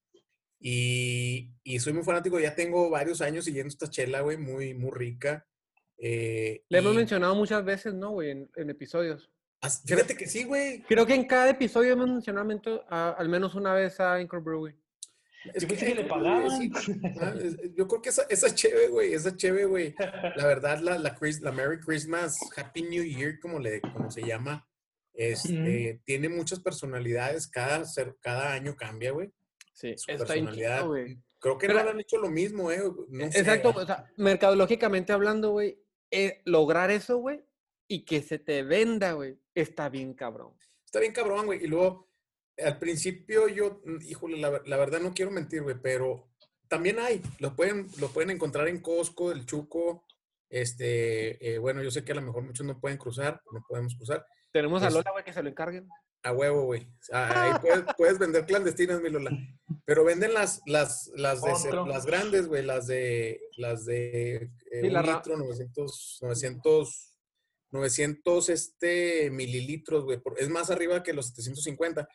[0.59, 4.91] y, y soy muy fanático, ya tengo varios años siguiendo esta chela, güey, muy, muy
[4.93, 5.47] rica.
[5.97, 8.31] eh, Le hemos mencionado muchas veces, ¿no, güey?
[8.31, 9.31] En, en episodios.
[9.85, 10.83] Fíjate que sí, güey.
[10.83, 14.77] Creo que en cada episodio hemos mencionado a- al menos una vez a Anchor Brewery.
[15.55, 16.51] Es Yo pensé que le pagaban.
[16.59, 16.71] sí,
[17.21, 17.35] ah,
[17.77, 19.95] Yo creo que esa, esa chévere, güey, esa chévere, güey.
[20.37, 24.23] La verdad, la, la, Chris- la Merry Christmas, Happy New Year, como, le, como se
[24.23, 24.67] llama,
[25.15, 27.47] este, tiene muchas personalidades.
[27.49, 27.85] Cada,
[28.21, 29.31] cada año cambia, güey.
[29.73, 30.87] Sí, Su está personalidad.
[31.39, 32.83] Creo que Pero- no han hecho lo mismo, eh.
[33.09, 35.79] No sé, Exacto, o sea, mercadológicamente hablando, güey,
[36.11, 37.43] eh, lograr eso, güey,
[37.93, 40.55] y que se te venda, güey, está bien cabrón.
[40.87, 41.65] Está bien cabrón, güey.
[41.65, 42.09] Y luego,
[42.57, 46.31] al principio yo, mm, híjole, la, ver- la verdad no quiero mentir, güey, pero
[46.69, 47.21] también hay.
[47.41, 50.05] Lo pueden, lo pueden encontrar en Costco, el Chuco.
[50.49, 53.95] Este, eh, bueno, yo sé que a lo mejor muchos no pueden cruzar, no podemos
[53.97, 54.25] cruzar.
[54.53, 55.89] Tenemos a Lola, güey, que se lo encarguen.
[56.23, 56.87] A huevo, güey.
[57.13, 59.31] Ah, Ahí puedes, puedes vender clandestinas, mi Lola.
[59.85, 61.53] Pero venden las, las, las, de,
[61.87, 64.51] las grandes, güey, las de, las de eh,
[64.81, 67.10] Sí, un la ra- litro, 900, 900,
[67.71, 70.19] 900 este, mililitros, güey.
[70.19, 72.09] por- Es más arriba que los 750.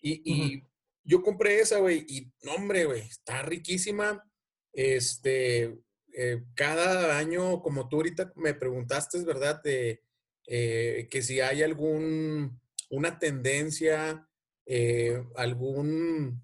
[0.00, 0.62] Y, y
[1.04, 4.24] yo compré esa, güey, y no, hombre, güey, está riquísima.
[4.72, 5.78] Este,
[6.14, 9.62] eh, cada año, como tú ahorita me preguntaste, ¿verdad?
[9.62, 10.02] De,
[10.46, 14.26] eh, que si hay algún, una tendencia,
[14.66, 16.42] eh, algún,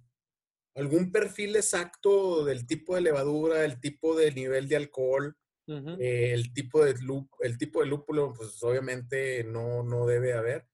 [0.75, 5.37] algún perfil exacto del tipo de levadura, el tipo de nivel de alcohol,
[5.69, 5.91] Ujú.
[6.01, 10.67] eh, el tipo de lú- el tipo de lúpulo, pues obviamente no, no debe haber.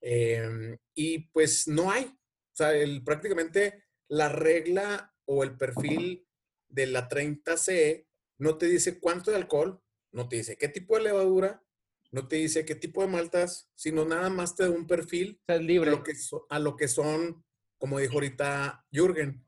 [0.00, 2.04] Em, y pues no hay.
[2.04, 6.26] O sea, el, prácticamente la regla o el perfil
[6.68, 8.06] de la 30C
[8.38, 9.82] no te dice cuánto de alcohol,
[10.12, 11.62] no te dice qué tipo de levadura,
[12.10, 15.90] no te dice qué tipo de maltas, sino nada más te da un perfil libre.
[15.90, 17.44] a lo que, so- a lo que son,
[17.76, 19.44] como dijo ahorita Jürgen,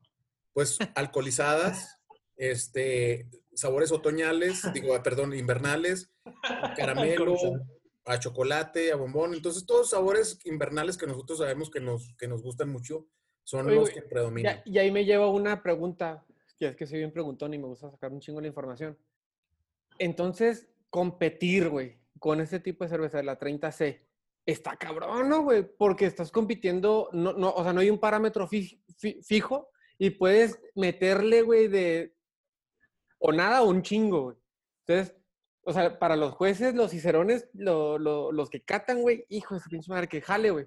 [0.53, 1.97] pues alcoholizadas,
[2.35, 3.29] este,
[3.61, 6.11] sabores otoñales, digo, ah, perdón, invernales,
[6.43, 7.35] a caramelo,
[8.05, 9.33] a chocolate, a bombón.
[9.33, 13.07] Entonces, todos sabores invernales que nosotros sabemos que nos, que nos gustan mucho
[13.43, 14.61] son Oye, los que predominan.
[14.65, 16.25] Y ahí me lleva una pregunta,
[16.57, 18.97] que es que soy bien preguntón y me gusta sacar un chingo la información.
[19.99, 24.01] Entonces, competir, güey, con este tipo de cerveza de la 30C,
[24.45, 25.63] está cabrón, ¿no, güey?
[25.77, 30.11] Porque estás compitiendo, no, no, o sea, no hay un parámetro fi- fi- fijo y
[30.11, 32.15] puedes meterle, güey, de
[33.23, 34.37] o nada o un chingo, güey.
[34.87, 35.15] Entonces,
[35.63, 39.61] o sea, para los jueces, los cicerones, lo- lo- los que catan, güey, hijo de
[39.61, 40.65] su pinche madre, que jale, güey.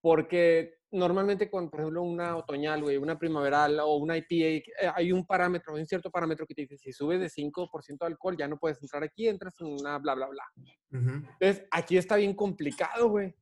[0.00, 5.12] Porque normalmente con, por ejemplo, una otoñal, güey, una primaveral o una IPA, eh, hay
[5.12, 8.36] un parámetro, hay un cierto parámetro que te dice, si subes de 5% de alcohol,
[8.38, 10.44] ya no puedes entrar aquí, entras en una bla, bla, bla.
[10.92, 13.34] Entonces, aquí está bien complicado, güey.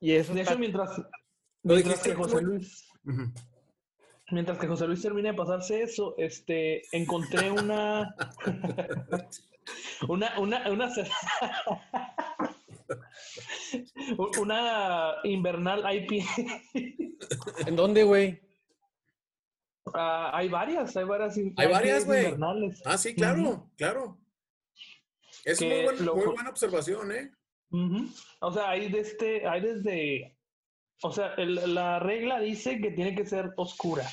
[0.00, 2.16] Y eso De está- hecho, mientras, Lo mientras dijiste que.
[2.16, 3.22] José Luis, Ujú.
[4.32, 8.14] Mientras que José Luis termina de pasarse eso, este, encontré una,
[10.08, 10.90] una, una, una,
[14.40, 16.24] una invernal IPA.
[17.66, 18.40] ¿En dónde, güey?
[19.94, 21.36] Ah, hay varias, hay varias.
[21.36, 22.24] in- Hay varias, güey.
[22.24, 22.82] invernales.
[22.84, 24.18] Ah, sí, claro, claro.
[25.44, 27.30] Es Que muy, buen- lo- muy buena observación, ¿eh?
[28.40, 30.36] O sea, hay desde, hay desde,
[31.02, 34.04] o sea, el- la regla dice que tiene que ser oscura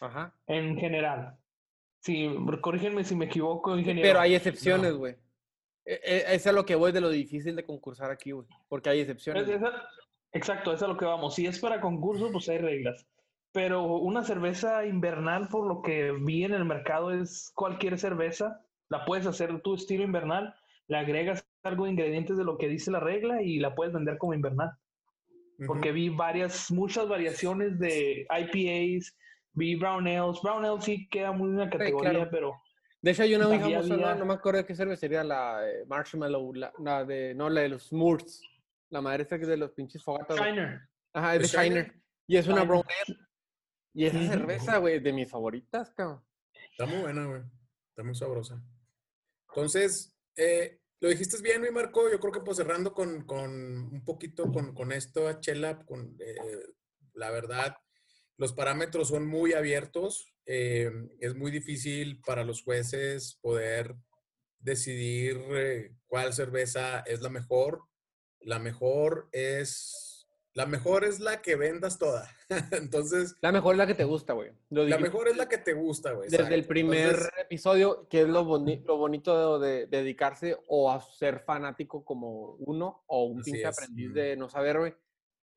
[0.00, 0.34] Ajá.
[0.46, 1.36] en general.
[2.00, 2.28] Sí,
[2.60, 4.08] corrígenme si me equivoco, ingeniero.
[4.08, 4.98] Pero hay excepciones, No.
[4.98, 5.16] güey.
[5.84, 8.46] E- e- Es a lo que voy de lo difícil de concursar aquí, güey.
[8.68, 9.48] Porque hay Es- excepciones.
[9.48, 9.88] esa-
[10.32, 11.34] exacto, eso es a lo que vamos.
[11.34, 13.06] Si es para concurso, pues hay reglas.
[13.52, 18.60] Pero una cerveza invernal, por lo que vi en el mercado, es cualquier cerveza.
[18.88, 20.54] La puedes hacer tu estilo invernal,
[20.88, 24.18] le agregas algo de ingredientes de lo que dice la regla y la puedes vender
[24.18, 24.70] como invernal.
[25.66, 29.16] Porque vi varias, muchas variaciones de IPAs,
[29.52, 30.40] vi Brown Ales.
[30.42, 32.28] Brown Ale sí queda muy en la categoría, claro.
[32.30, 32.62] pero
[33.00, 34.06] De hecho, hay una muy También famosa, ¿no?
[34.08, 37.60] había- no me acuerdo de qué cervecería, la eh, Marshmallow, la, la de, no, la
[37.62, 38.42] de los Smurfs.
[38.90, 40.36] La madre esta que es de los pinches fogatas.
[40.38, 40.80] Shiner.
[41.12, 41.84] Ajá, es de ¿Es Shiner?
[41.86, 42.02] Shiner.
[42.28, 43.18] Y es una brown ale.
[43.94, 46.22] Y esa cerveza, güey, de mis favoritas, cabrón.
[46.70, 47.42] Está muy buena, güey.
[47.90, 48.62] Está muy sabrosa.
[49.48, 52.10] Entonces, eh, lo dijiste bien, mi Marco.
[52.10, 56.36] Yo creo que pues cerrando con, con un poquito con, con esto, Chela, con eh,
[57.14, 57.76] la verdad,
[58.36, 60.32] los parámetros son muy abiertos.
[60.46, 63.96] eh, es muy difícil para los jueces poder
[64.58, 67.82] decidir eh, cuál cerveza es la mejor.
[68.40, 70.05] La mejor es
[70.56, 72.28] la mejor es la que vendas toda.
[72.72, 74.50] Entonces, La mejor es la que te gusta, güey.
[74.70, 76.30] Lo la mejor es la que te gusta, güey.
[76.30, 80.90] Desde el primer Entonces, episodio, que es lo, boni- lo bonito de, de dedicarse o
[80.90, 84.94] a ser fanático como uno o un pinche aprendiz de no saber, güey.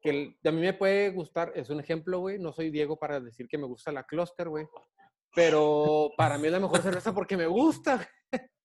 [0.02, 2.38] Que el- a mí me puede gustar, es un ejemplo, güey.
[2.38, 4.68] No soy Diego para decir que me gusta la Cluster, güey.
[5.34, 8.06] Pero para mí es la mejor cerveza porque me gusta.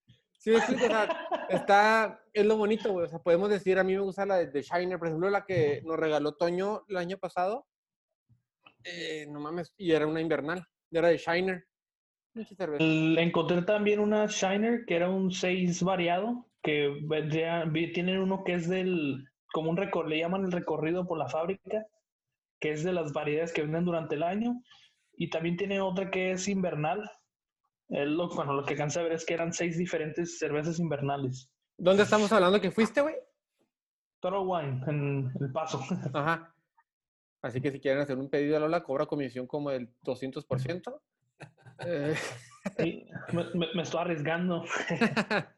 [0.44, 0.84] ¿Sí me explico?
[0.84, 3.06] O sea, está, es lo bonito, güey.
[3.06, 5.46] O sea, podemos decir, a mí me gusta la de, de Shiner, por ejemplo, la
[5.46, 7.66] que nos regaló Toño el año pasado.
[8.84, 11.64] Eh, no mames, y era una invernal, era de Shiner.
[12.78, 18.52] El- encontré también una Shiner que era un 6 variado, que vendría- tienen uno que
[18.52, 21.86] es del, como un recorrido, le llaman el recorrido por la fábrica,
[22.60, 24.60] que es de las variedades que venden durante el año,
[25.16, 27.10] y también tiene otra que es invernal.
[27.88, 31.50] Es lo, bueno, lo que alcancé a ver es que eran seis diferentes cervezas invernales.
[31.76, 33.14] ¿Dónde estamos hablando que fuiste, güey?
[34.20, 35.80] Total Wine, en El Paso.
[36.14, 36.54] Ajá.
[37.42, 41.00] Así que si quieren hacer un pedido a Lola, cobra comisión como del 200%.
[41.84, 42.14] Eh,
[42.78, 44.64] Sí, me, me- me estoy arriesgando.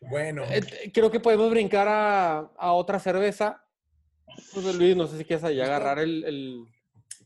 [0.00, 3.64] bueno, eh, creo que podemos brincar a, a otra cerveza.
[4.52, 6.66] Pues, Luis, no sé si quieres ahí agarrar el, el,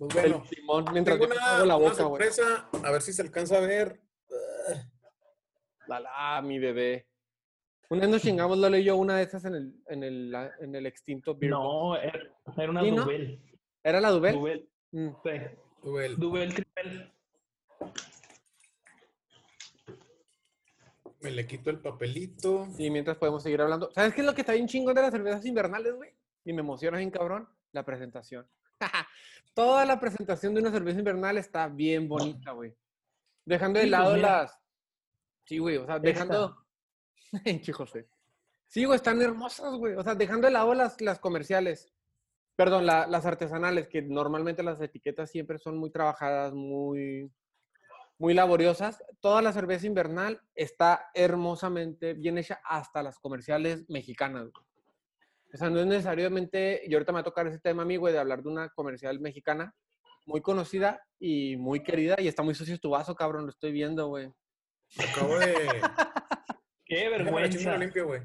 [0.08, 0.46] pues el bueno.
[0.48, 2.30] timón mientras Tengo yo me una, hago la boca, güey.
[2.30, 4.00] sorpresa, a ver si se alcanza a ver.
[5.86, 7.06] La, la, mi bebé.
[7.90, 10.74] Una vez nos chingamos, Lola y yo, una de esas en el, en el, en
[10.74, 11.50] el extinto Beer.
[11.50, 12.18] No, era,
[12.56, 13.02] era una ¿Sí, no?
[13.04, 13.42] Duvel.
[13.84, 14.34] ¿Era la Dubel?
[14.34, 15.08] Duvel, Mm.
[15.24, 15.30] sí.
[15.82, 16.16] Duel.
[16.16, 17.12] Duvel Triple.
[21.20, 22.66] Me le quito el papelito.
[22.78, 23.90] Y mientras podemos seguir hablando.
[23.92, 26.10] ¿Sabes qué es lo que está bien chingón de las cervezas invernales, güey?
[26.44, 27.48] Y me emociona bien cabrón.
[27.72, 28.46] La presentación.
[29.54, 32.74] Toda la presentación de una cerveza invernal está bien bonita, güey.
[33.44, 34.28] Dejando de Sí, pues lado mira.
[34.42, 34.58] las...
[35.44, 36.64] Sí, güey, o sea, dejando...
[37.74, 38.08] José.
[38.66, 39.94] Sí, güey, están hermosas, güey.
[39.94, 41.92] O sea, dejando de lado las, las comerciales.
[42.56, 47.30] Perdón, la- las artesanales, que normalmente las etiquetas siempre son muy trabajadas, muy,
[48.18, 49.02] muy laboriosas.
[49.20, 54.50] Toda la cerveza invernal está hermosamente bien hecha, hasta las comerciales mexicanas.
[54.50, 54.66] güey.
[55.54, 58.18] O sea, no es necesariamente, y ahorita me va a tocar ese tema, amigo, de
[58.18, 59.74] hablar de una comercial mexicana
[60.24, 64.06] muy conocida y muy querida, y está muy sucio tu vaso, cabrón, lo estoy viendo,
[64.08, 64.32] güey.
[64.98, 65.54] Acabo de.
[66.86, 67.72] Qué vergüenza.
[67.72, 68.22] lo limpio, güey.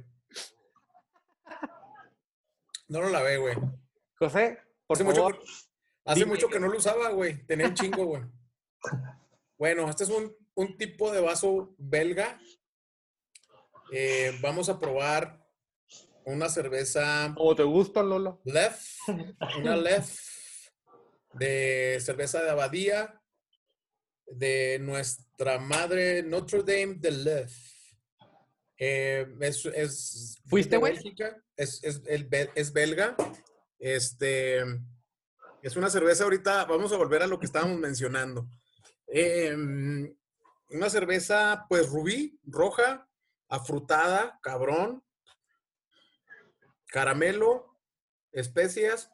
[2.88, 3.56] No lo lavé, güey.
[4.18, 5.40] José, por Hace, mucho, favor.
[5.40, 5.46] que-
[6.06, 6.32] hace dime.
[6.32, 7.46] mucho que no lo usaba, güey.
[7.46, 8.24] Tenía un chingo, güey.
[9.58, 12.40] Bueno, este es un, un tipo de vaso belga.
[13.92, 15.47] Eh, vamos a probar
[16.28, 18.42] una cerveza Como te gusta, Lolo.
[18.44, 18.86] Lef,
[19.60, 20.28] una Lef
[21.34, 23.22] de cerveza de abadía
[24.26, 27.54] de nuestra madre Notre Dame de Lef.
[28.78, 30.94] Eh, es, es ¿Fuiste, güey?
[30.94, 33.16] Bélgica, Es, es, es belga.
[33.80, 34.64] Este
[35.62, 36.66] es una cerveza ahorita.
[36.66, 38.50] Vamos a volver a lo que estábamos mencionando.
[39.08, 39.56] Eh,
[40.70, 43.08] una cerveza, pues rubí, roja,
[43.48, 45.02] afrutada, cabrón,
[46.88, 47.78] caramelo,
[48.32, 49.12] especias.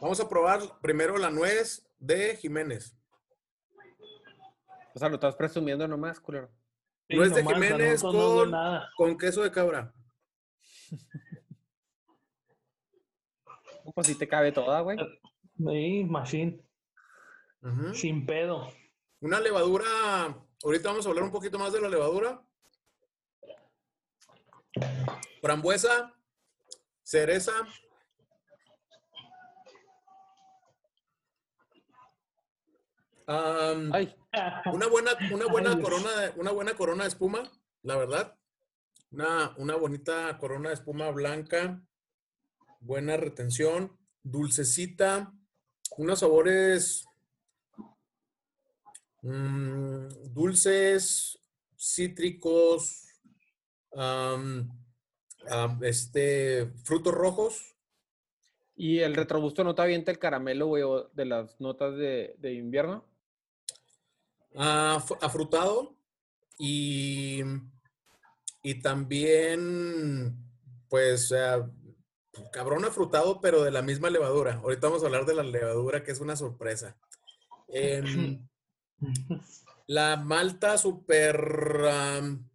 [0.00, 2.96] Vamos a probar primero la nuez de Jiménez.
[4.94, 6.50] O sea, lo estás presumiendo nomás, culero.
[7.08, 8.90] Sí, es de nomás, Jiménez no, no, no, con- nada.
[8.96, 9.94] Con queso de cabra.
[13.94, 14.98] Pues sí te cabe toda, güey.
[15.56, 16.62] Sí, machine.
[17.62, 17.94] Ujú.
[17.94, 18.70] Sin pedo.
[19.20, 19.86] Una levadura.
[20.62, 22.42] Ahorita vamos a hablar un poquito más de la levadura.
[25.40, 26.14] Frambuesa,
[27.02, 27.52] cereza.
[34.72, 37.50] Una buena, una buena corona, de- una buena corona de espuma,
[37.82, 38.36] la verdad.
[39.10, 41.82] Una, una bonita corona de espuma blanca,
[42.80, 45.32] buena retención, dulcecita,
[45.96, 47.06] unos sabores
[49.22, 51.38] mm, dulces,
[51.76, 53.07] cítricos,
[55.82, 57.74] este, frutos rojos.
[58.76, 63.04] y el retrogusto no te avienta el caramelo, güey, de las notas de, de invierno.
[65.06, 65.94] Fu- afrutado
[66.58, 67.42] y,
[68.62, 70.36] y también,
[70.88, 71.70] pues, ah,
[72.52, 74.54] cabrón afrutado, pero de la misma levadura.
[74.54, 76.96] Ahorita vamos a hablar de la levadura, que es una sorpresa.
[77.70, 78.48] Em,
[79.86, 81.36] la malta súper,
[81.90, 82.48] am,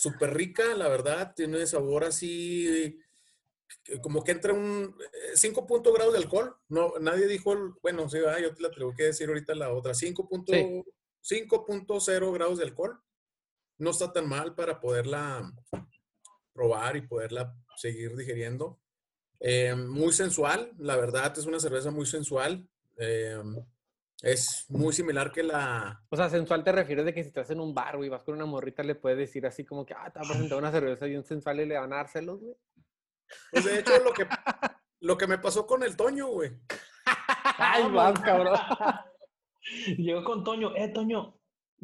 [0.00, 2.98] súper rica, la verdad, tiene sabor así,
[3.84, 4.94] que- como que entra un
[5.34, 6.56] 5 puntos grados de alcohol.
[6.68, 9.72] No, nadie dijo, el- bueno, sí, ah, yo te la tengo que decir ahorita la
[9.72, 10.82] otra, 5 punto- Sí.
[11.20, 12.98] 5.0 grados de alcohol.
[13.76, 15.52] No está tan mal para poderla
[16.52, 18.80] probar y poderla seguir digiriendo.
[19.40, 22.68] Eh, muy sensual, la verdad, es una cerveza muy sensual.
[22.96, 23.40] Eh,
[24.22, 27.60] es muy similar que la, O sea, sensual te refieres de que si estás en
[27.60, 30.18] un bar, güey, vas con una morrita, le puedes decir así como que, ah, te
[30.18, 32.54] va a presentar una cerveza bien sensual y le van a dar celos, güey.
[33.52, 34.26] Pues de hecho, lo que,
[35.00, 36.50] lo que me pasó con el Toño, güey.
[37.58, 38.58] Ay, vas, cabrón.
[39.98, 40.74] Llegó con Toño.
[40.76, 41.34] Eh, Toño.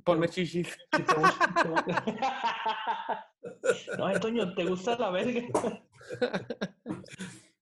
[0.05, 0.67] Ponme chichis.
[0.97, 2.05] si te gusta- te gusta-
[3.99, 5.43] no, eh, Toño, ¿te gusta la verga?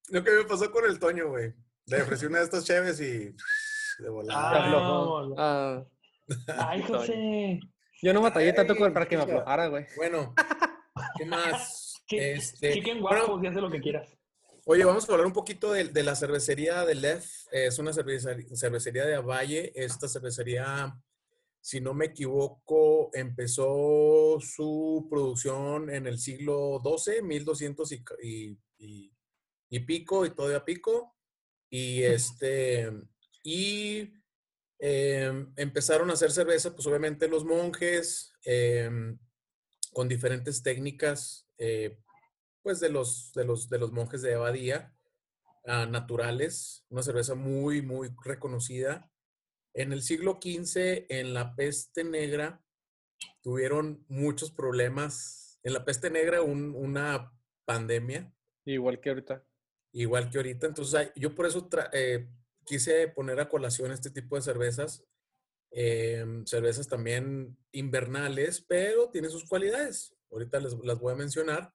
[0.09, 1.53] Lo que me pasó con el Toño, güey.
[1.87, 3.35] Le ofrecí una de estas cheves y
[4.03, 4.51] de volada.
[4.51, 5.11] Ah, aflojó.
[5.29, 5.35] bueno.
[5.39, 5.85] Ah,
[6.69, 7.61] Ay, José.
[8.03, 9.87] yo no batallé tanto con- para que me aflojara, güey.
[9.97, 10.35] Bueno,
[11.19, 12.03] ¿qué más?
[12.11, 14.09] Este, Chicken bueno, guapos y hace lo que quieras.
[14.65, 17.27] Oye, vamos a hablar un poquito de, de la cervecería de Lef.
[17.51, 19.73] Es una cervecería, cervecería de Avalle.
[19.75, 20.95] Esta cervecería,
[21.61, 29.13] si no me equivoco, empezó su producción en el siglo XII, 1200 y, y, y-
[29.71, 31.17] y pico, y todavía pico.
[31.71, 32.93] Y este,
[33.43, 34.13] y
[34.79, 39.19] em, empezaron a hacer cerveza, pues obviamente los monjes, em,
[39.93, 41.99] con diferentes técnicas, eh,
[42.63, 44.95] pues de los, de los, de los monjes de Abadía,
[45.67, 49.11] ah, naturales, una cerveza muy, muy reconocida.
[49.75, 52.65] En el siglo XV, en la peste negra,
[53.43, 55.59] tuvieron muchos problemas.
[55.63, 57.33] En la peste negra, un- una
[57.65, 58.33] pandemia,
[58.65, 59.45] Igual que ahorita.
[59.93, 60.67] igual que ahorita.
[60.67, 62.29] Entonces, yo por eso eh,
[62.73, 65.05] quise poner a colación este tipo de cervezas.
[65.75, 70.15] em, cervezas también invernales, pero tienen sus cualidades.
[70.31, 71.73] Ahorita les, las voy a mencionar.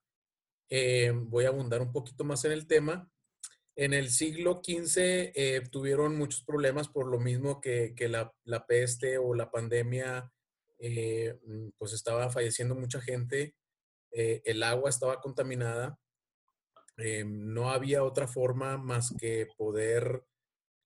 [0.70, 3.12] Eh, voy a abundar un poquito más en el tema.
[3.76, 4.98] En el siglo XV
[5.36, 10.32] eh, tuvieron muchos problemas por lo mismo que, la, peste o la pandemia
[10.80, 13.56] eh, mm, pues estaba falleciendo mucha gente,
[14.12, 16.00] eh, el agua estaba contaminada,
[16.98, 20.24] eh, no había otra forma más que poder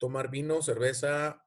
[0.02, 1.46] tomar vino, cerveza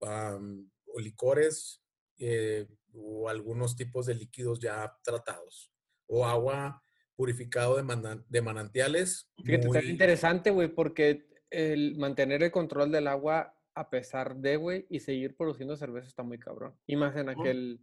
[0.00, 1.80] o licores
[2.18, 5.72] eh, o algunos tipos de líquidos ya tratados
[6.08, 6.82] o agua
[7.14, 9.30] purificado de, manan- de manantiales.
[9.36, 14.56] Fíjate, está muy- interesante, güey, porque el mantener el control del agua a pesar de,
[14.56, 16.76] güey, y seguir produciendo cerveza está muy cabrón.
[16.86, 17.80] Y más en aquel,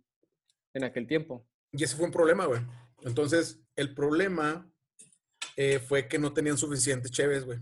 [0.74, 1.47] en aquel tiempo.
[1.72, 2.61] Y ese fue un problema, güey.
[3.03, 4.70] Entonces, el problema
[5.55, 7.59] eh, fue que no tenían suficiente cheves, güey.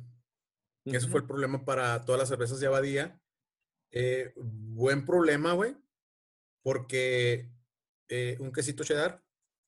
[0.91, 3.19] Y ese fue el problema para todas las cervezas de Abadía.
[3.91, 5.75] Eh, buen problema, güey,
[6.61, 7.49] porque
[8.09, 9.21] eh, un quesito cheddar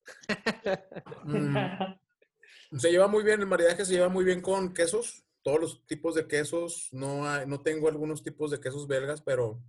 [1.24, 1.56] mm,
[2.78, 6.14] se lleva muy bien, el maridaje se lleva muy bien con quesos, todos los tipos
[6.14, 6.88] de quesos.
[6.92, 9.62] No, hay- no tengo algunos tipos de quesos belgas, pero,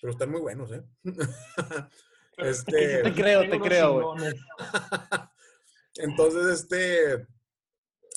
[0.00, 0.82] pero están muy buenos, ¿eh?
[2.38, 4.34] este, Te creo, te creo, güey.
[5.96, 7.26] Entonces, este,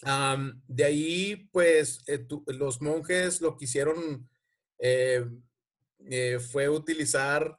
[0.02, 4.30] de ahí, pues, eh, los monjes lo que hicieron
[4.80, 5.26] eh,
[6.10, 7.58] eh, fue utilizar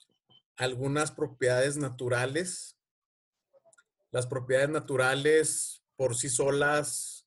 [0.57, 2.77] algunas propiedades naturales.
[4.11, 7.27] Las propiedades naturales por sí solas,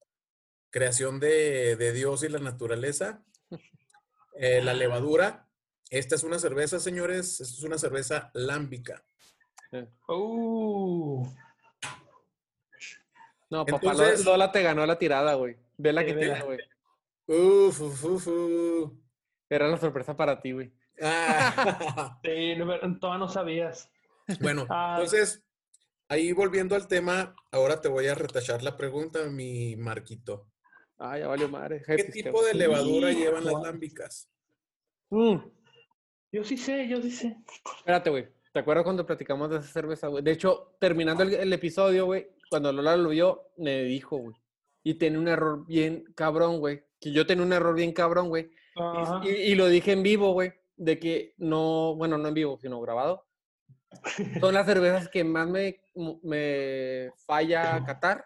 [0.72, 3.24] creación de, de Dios y la naturaleza.
[4.36, 5.47] La levadura.
[5.91, 7.39] Esta es una cerveza, señores.
[7.39, 9.05] Esta es una cerveza lámbica.
[10.07, 11.28] Uh,
[13.54, 15.58] No, papá, Entonces- Lola te ganó la tirada, güey.
[15.78, 16.58] Ve la que tiene, güey.
[17.28, 18.91] Uf, uf, uf, uf.
[19.47, 20.74] Era la sorpresa para ti, güey.
[20.99, 22.20] Ah.
[22.24, 22.66] sí, no,
[22.99, 23.91] todavía no sabías.
[24.41, 24.95] Bueno, Ah.
[24.97, 25.43] entonces,
[26.10, 30.47] ahí volviendo al tema, ahora te voy a retachar la pregunta, mi Marquito.
[30.97, 31.84] Ah, ya valió madre.
[31.86, 34.30] ¿Qué tipo de levadura llevan las lámbicas?
[35.12, 35.38] Mm,
[36.32, 37.38] Yo sí sé, yo sí sé.
[37.78, 38.28] Espérate, güey.
[38.51, 40.24] ¿Te acuerdas cuando platicamos de esa cerveza, güey?
[40.24, 44.36] De hecho, terminando el, el episodio, güey, cuando Lola lo vio, me dijo, güey.
[44.84, 46.84] Y tenía un error bien cabrón, güey.
[46.99, 48.51] Que yo tenía un error bien cabrón, güey.
[49.24, 50.54] Y, lo dije en vivo, güey.
[50.76, 53.26] De que no, bueno, no en vivo, sino grabado.
[54.39, 55.82] Son las cervezas que más me,
[56.22, 58.24] me falla catar.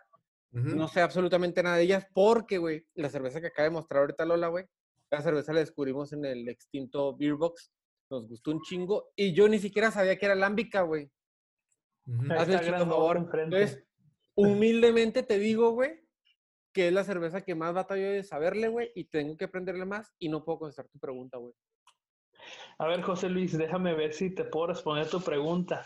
[0.51, 4.25] No sé absolutamente nada de ellas porque, güey, la cerveza que acaba de mostrar ahorita
[4.25, 4.65] Lola, güey,
[5.09, 7.71] la cerveza la descubrimos en el extinto Beer Box.
[8.09, 11.09] Nos gustó un chingo y yo ni siquiera sabía que era lámbica, güey.
[12.07, 12.33] Ujú.
[12.33, 13.15] Ahí Hazme el favor.
[13.15, 13.55] enfrente.
[13.55, 13.86] Entonces,
[14.37, 15.99] humildemente te digo, güey,
[16.71, 20.13] que es la cerveza que más batallo de saberle, güey, y tengo que aprenderle más
[20.19, 21.53] y no puedo contestar tu pregunta, güey.
[22.77, 25.85] A ver, José Luis, déjame ver si te puedo responder tu pregunta.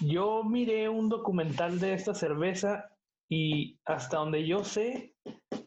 [0.00, 2.90] Yo miré un documental de esta cerveza
[3.28, 5.14] y hasta donde yo sé,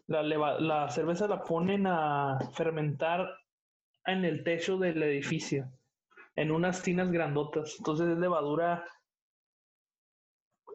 [0.08, 3.30] la cerveza la ponen a fermentar
[4.06, 5.72] en el techo del edificio,
[6.36, 7.76] en unas tinas grandotas.
[7.78, 8.84] Entonces es levadura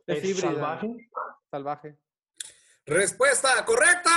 [0.06, 0.48] Es es híbrida.
[0.52, 1.10] salvaje.
[1.50, 1.98] Salvaje.
[2.84, 4.10] Respuesta correcta.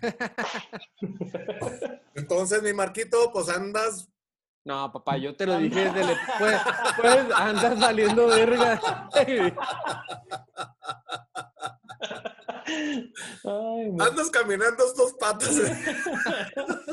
[2.14, 4.08] Entonces, mi Marquito, pues andas.
[4.64, 6.18] No, papá, yo te lo dije desde el...
[6.38, 6.60] Pues,
[6.96, 8.80] pues andas valiendo verga.
[12.66, 13.90] Ay.
[13.98, 15.56] Andas caminando estos patas.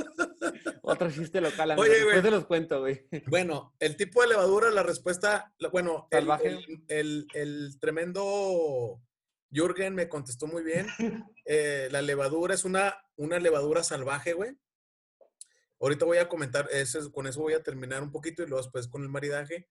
[0.81, 1.83] Otro chiste local, amigo.
[1.83, 2.23] Oye, Después güey.
[2.23, 3.05] te los cuento, güey.
[3.27, 6.47] Bueno, el tipo de levadura, la respuesta, bueno, el- Salvaje.
[6.47, 9.01] El, el- el tremendo
[9.51, 10.87] Jürgen me contestó muy bien.
[11.51, 14.51] Eh, la levadura es una, una levadura salvaje, güey.
[15.79, 18.61] Ahorita voy a comentar, ese es- con eso voy a terminar un poquito y luego
[18.61, 19.67] después con el maridaje.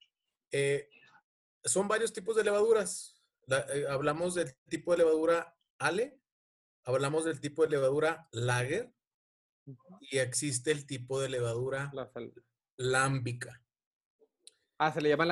[0.51, 0.89] Eh,
[1.65, 3.23] son varios tipos de levaduras.
[3.47, 6.21] La- eh, hablamos del tipo de levadura Ale,
[6.85, 8.93] hablamos del tipo de levadura Lager
[10.01, 12.11] y existe el tipo de levadura La
[12.77, 13.63] lámbica.
[14.79, 15.25] Ah, ¿se le llama?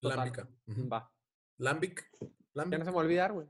[0.00, 0.18] Total.
[0.18, 0.48] Lámbica.
[0.66, 0.88] ujú.
[0.88, 1.12] Va.
[1.58, 2.08] Lambic.
[2.54, 3.46] Ya no se me va a olvidar, güey.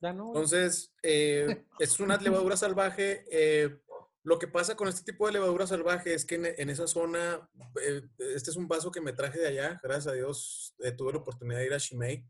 [0.00, 0.28] Ya no.
[0.28, 3.24] Entonces, eh, es una levadura salvaje.
[3.30, 3.82] eh,
[4.22, 7.48] lo que pasa con este tipo de levadura salvaje es que en, en esa zona,
[7.82, 8.02] eh,
[8.34, 11.18] este es un vaso que me traje de allá, gracias a Dios, eh, tuve la
[11.20, 12.26] oportunidad de ir a Shimei.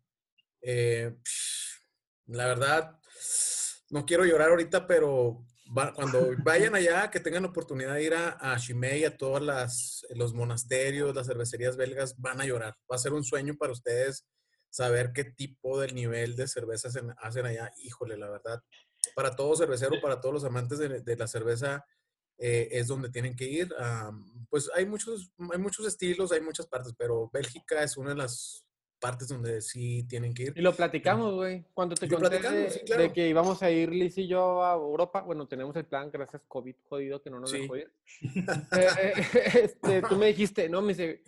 [0.62, 1.16] Eh,
[2.26, 2.99] la verdad,
[3.90, 5.44] no quiero llorar ahorita, pero
[5.76, 9.42] va- cuando vayan allá, que tengan la oportunidad de ir a, a Shimei, a todos
[9.42, 12.74] las, los monasterios, las cervecerías belgas, van a llorar.
[12.90, 14.26] Va a ser un sueño para ustedes
[14.68, 17.72] saber qué tipo de nivel de cerveza hacen, allá.
[17.78, 18.62] Híjole, la verdad.
[19.14, 21.84] Para todo cervecero, para todos los amantes de, de la cerveza,
[22.38, 23.74] eh, es donde tienen que ir.
[24.48, 28.64] Pues hay muchos, hay muchos estilos, hay muchas partes, pero Bélgica es una de las
[29.00, 30.52] partes donde sí tienen que ir.
[30.54, 31.64] Y lo platicamos, güey.
[31.74, 33.02] Cuando te conté de, sí, claro.
[33.02, 36.42] de que íbamos a ir Liz y yo a Europa, bueno, tenemos el plan, gracias
[36.46, 37.62] COVID jodido que no nos Sí.
[37.62, 37.90] dejó ir.
[38.72, 39.12] Eh, eh,
[39.64, 41.22] este, tú me dijiste, no, me dice,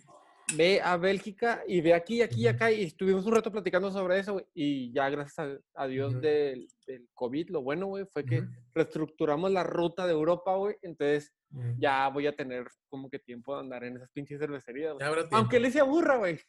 [0.55, 2.71] ve a Bélgica y ve aquí, aquí y acá.
[2.71, 4.45] Y estuvimos un rato platicando sobre eso, güey.
[4.53, 6.21] Y ya gracias a, a Dios Ujú.
[6.21, 8.49] del, del COVID, lo bueno, güey, fue que Ujú.
[8.73, 10.75] reestructuramos la ruta de Europa, güey.
[10.81, 11.33] Entonces
[11.77, 14.95] ya voy a tener como que tiempo de andar en esas pinches cervecerías.
[15.31, 16.39] Aunque le se aburra, güey.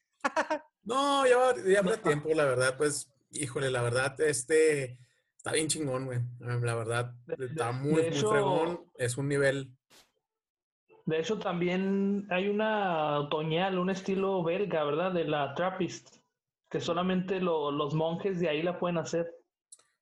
[0.83, 4.99] No, ya, va- ya habrá tiempo, la verdad, pues, híjole, la verdad, este,
[5.37, 6.19] está bien chingón, güey.
[6.43, 8.85] Ah, La verdad, está muy, muy fregón.
[8.99, 9.71] Es un nivel.
[11.07, 15.13] De hecho, también hay una otoñal, un estilo belga, ¿verdad?
[15.13, 16.17] De la Trappist,
[16.71, 19.31] que solamente lo- los monjes de ahí la pueden hacer.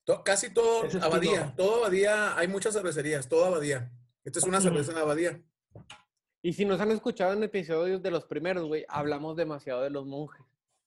[0.04, 1.54] to- casi todo Ese abadía, estilo.
[1.56, 3.92] todo abadía, hay muchas cervecerías, todo abadía.
[4.24, 5.40] Esta es una cerveza de abadía.
[6.43, 10.05] Y si nos han escuchado en episodios de los primeros, güey, hablamos demasiado de los
[10.05, 10.45] monjes.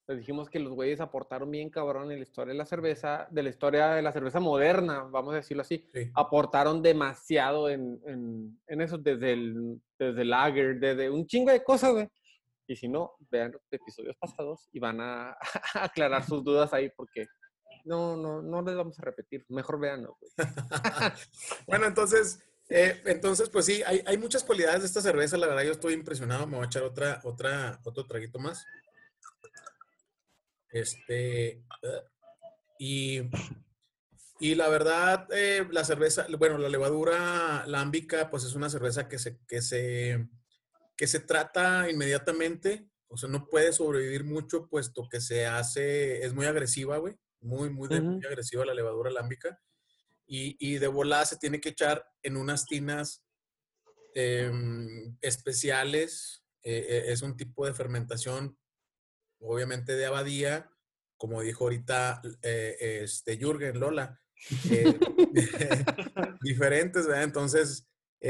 [0.07, 3.41] Les dijimos que los güeyes aportaron bien cabrón en la historia de la cerveza, de
[3.41, 5.87] la historia de la cerveza moderna, vamos a decirlo así.
[5.93, 6.11] Sí.
[6.13, 11.63] Aportaron demasiado en, en, en eso, desde el, desde el lager, desde un chingo de
[11.63, 12.09] cosas, güey.
[12.67, 15.37] Y si no, vean los episodios pasados y van a,
[15.73, 17.27] aclarar sus dudas ahí porque
[17.85, 19.45] no, no, no les vamos a repetir.
[19.49, 20.31] Mejor véanlo, güey.
[21.67, 25.37] Bueno, entonces, eh, entonces, pues sí, hay, hay muchas cualidades de esta cerveza.
[25.37, 26.47] La verdad, yo estoy impresionado.
[26.47, 28.65] Me voy a echar otra, otra, otro traguito más.
[30.71, 31.63] Este,
[32.79, 33.21] y,
[34.39, 39.19] y la verdad, eh, la cerveza, bueno, la levadura lámbica, pues es una cerveza que
[39.19, 40.27] se, que se,
[40.97, 42.89] que se trata inmediatamente.
[43.07, 47.15] O sea, no puede sobrevivir mucho, puesto que se hace, es muy agresiva, güey.
[47.41, 49.61] Muy, muy, muy agresiva la levadura lámbica
[50.27, 53.23] y, de volada se tiene que echar en unas tinas
[54.13, 56.43] em, especiales.
[56.63, 58.57] eh, eh, es un tipo de fermentación,
[59.39, 60.71] obviamente de abadía,
[61.17, 64.19] como dijo ahorita eh, este Jürgen Lola.
[66.41, 67.23] diferentes, ¿verdad?
[67.23, 67.87] Entonces,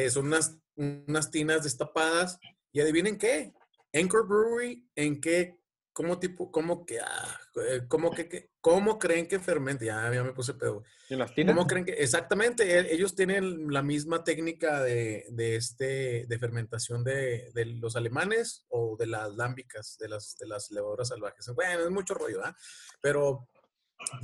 [0.09, 2.37] son unas, unas tinas destapadas.
[2.73, 3.53] Y adivinen qué,
[3.93, 5.57] Anchor Brewery, ¿en qué?
[5.93, 7.39] ¿Cómo tipo, cómo que, ah,
[7.87, 9.85] cómo que, que- cómo creen que fermente?
[9.85, 10.83] Ya, ya me puse pedo.
[11.07, 11.53] ¿En las tinas?
[11.55, 11.91] ¿Cómo creen que?
[11.91, 17.95] Exactamente, e- ellos tienen la misma técnica de, de este, de fermentación de, de los
[17.95, 21.47] alemanes o de las lámbicas, de las, de las levaduras salvajes.
[21.53, 22.55] Bueno, es mucho rollo, ¿ah?
[23.01, 23.47] Pero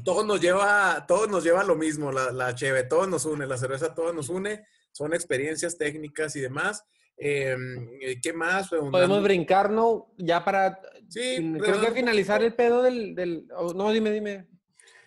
[0.04, 3.46] todo nos lleva, todo nos lleva a lo mismo, la, la cheve, todo nos une,
[3.46, 6.84] la cerveza todo nos une, son experiencias técnicas y demás.
[7.16, 7.88] Em,
[8.24, 8.70] ¿Qué más?
[8.70, 10.12] Podemos brincar, ¿no?
[10.18, 10.82] Ya para,
[11.12, 14.48] Sí, creo que finalizar el pedo del, del oh, no, dime, dime.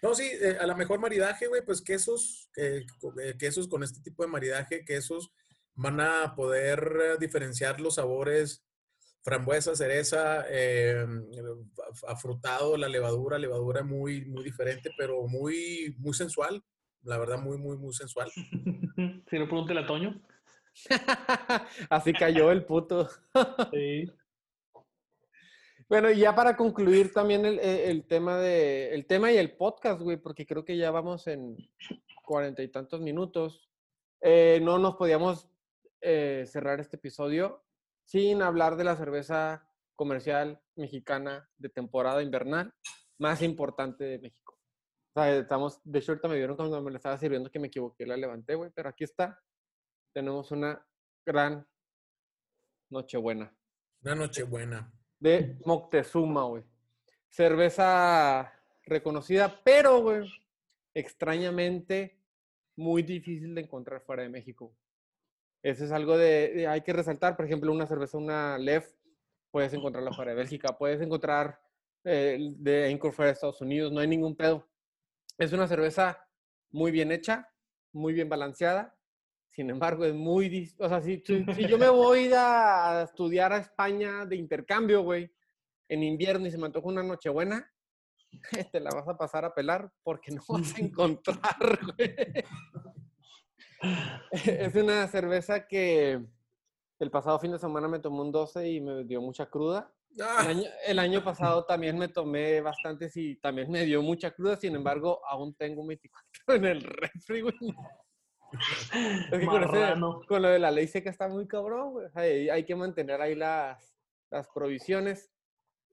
[0.03, 2.85] No, sí, eh, a lo mejor maridaje, güey, pues quesos, eh,
[3.23, 5.33] eh, quesos con este tipo de maridaje, quesos
[5.75, 8.63] van a poder diferenciar los sabores
[9.23, 16.63] frambuesa, cereza, eh, af- afrutado, la levadura, levadura muy, muy diferente, pero muy, muy sensual,
[17.03, 18.31] la verdad, muy, muy, muy sensual.
[19.31, 20.21] si no, pregúntale a Toño.
[21.89, 23.09] Así cayó el puto.
[23.73, 24.11] Sí.
[25.89, 29.57] Bueno, y ya para concluir también el, el- el tema de el tema y el
[29.57, 31.57] podcast, güey, porque creo que ya vamos en
[32.25, 33.69] cuarenta y tantos minutos.
[34.21, 35.49] Eh, no nos podíamos
[36.01, 37.65] eh, cerrar este episodio
[38.07, 42.75] sin hablar de la cerveza comercial mexicana de temporada invernal
[43.19, 44.59] más importante de México.
[45.15, 47.69] O sea, estamos, de hecho, ahorita me vieron cuando me la estaba sirviendo que me
[47.69, 49.41] equivoqué, la levanté, güey, pero aquí está.
[50.13, 50.85] Tenemos una
[51.27, 51.67] gran
[52.91, 53.55] Nochebuena
[54.03, 54.93] Una noche buena.
[55.25, 56.63] De Moctezuma, güey.
[57.31, 58.53] Cerveza
[58.85, 60.29] reconocida, pero, güey,
[60.93, 62.21] extrañamente
[62.77, 64.77] muy difícil de encontrar fuera de México.
[65.63, 68.93] Eso es algo de, de- hay que resaltar, por ejemplo, una cerveza, una Lef,
[69.51, 71.59] puedes encontrarla fuera de Bélgica, puedes encontrar
[72.05, 74.69] eh, de Anchor fuera de Estados Unidos, no hay ningún pedo.
[75.39, 76.29] Es una cerveza
[76.71, 77.49] muy bien hecha,
[77.93, 78.94] muy bien balanceada,
[79.55, 80.75] sin embargo, es muy...
[80.79, 85.31] O sea, si, si- yo me voy a, a estudiar a España de intercambio, güey,
[85.89, 87.71] en invierno y se me antoja una nochebuena,
[88.73, 91.39] te la vas a pasar a pelar porque no vas a encontrar,
[91.97, 92.15] güey.
[94.33, 96.25] Es una cerveza que
[96.99, 99.93] el pasado fin de semana me tomé un 12 y me dio mucha cruda.
[100.17, 104.31] El Ah, año, el año pasado también me tomé bastantes y también me dio mucha
[104.31, 107.55] cruda, sin embargo, aún tengo un 24 en el refri, güey.
[109.31, 110.21] Con, ese- Marrano.
[110.27, 112.07] con lo de la ley seca está muy cabrón, güey.
[112.15, 113.95] Hay, hay que mantener ahí las,
[114.31, 115.31] las provisiones.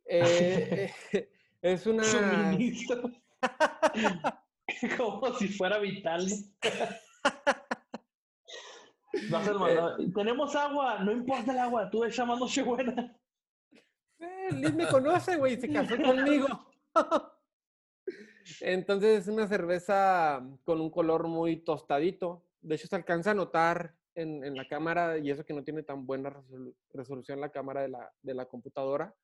[0.06, 1.30] Eh, eh,
[1.62, 2.04] es una...
[4.98, 6.26] Como si fuera vital.
[9.30, 9.98] Mandado.
[10.14, 13.18] Tenemos agua, no importa el agua, tú echa más Nochebuena.
[14.20, 16.48] Eh, Liz me conoce, güey, se casó conmigo.
[18.62, 22.44] Entonces es una cerveza con un color muy tostadito.
[22.62, 25.84] De hecho, se alcanza a notar en, en la cámara, y eso que no tiene
[25.84, 29.16] tan buena resolu- resolución la cámara de la, de la computadora,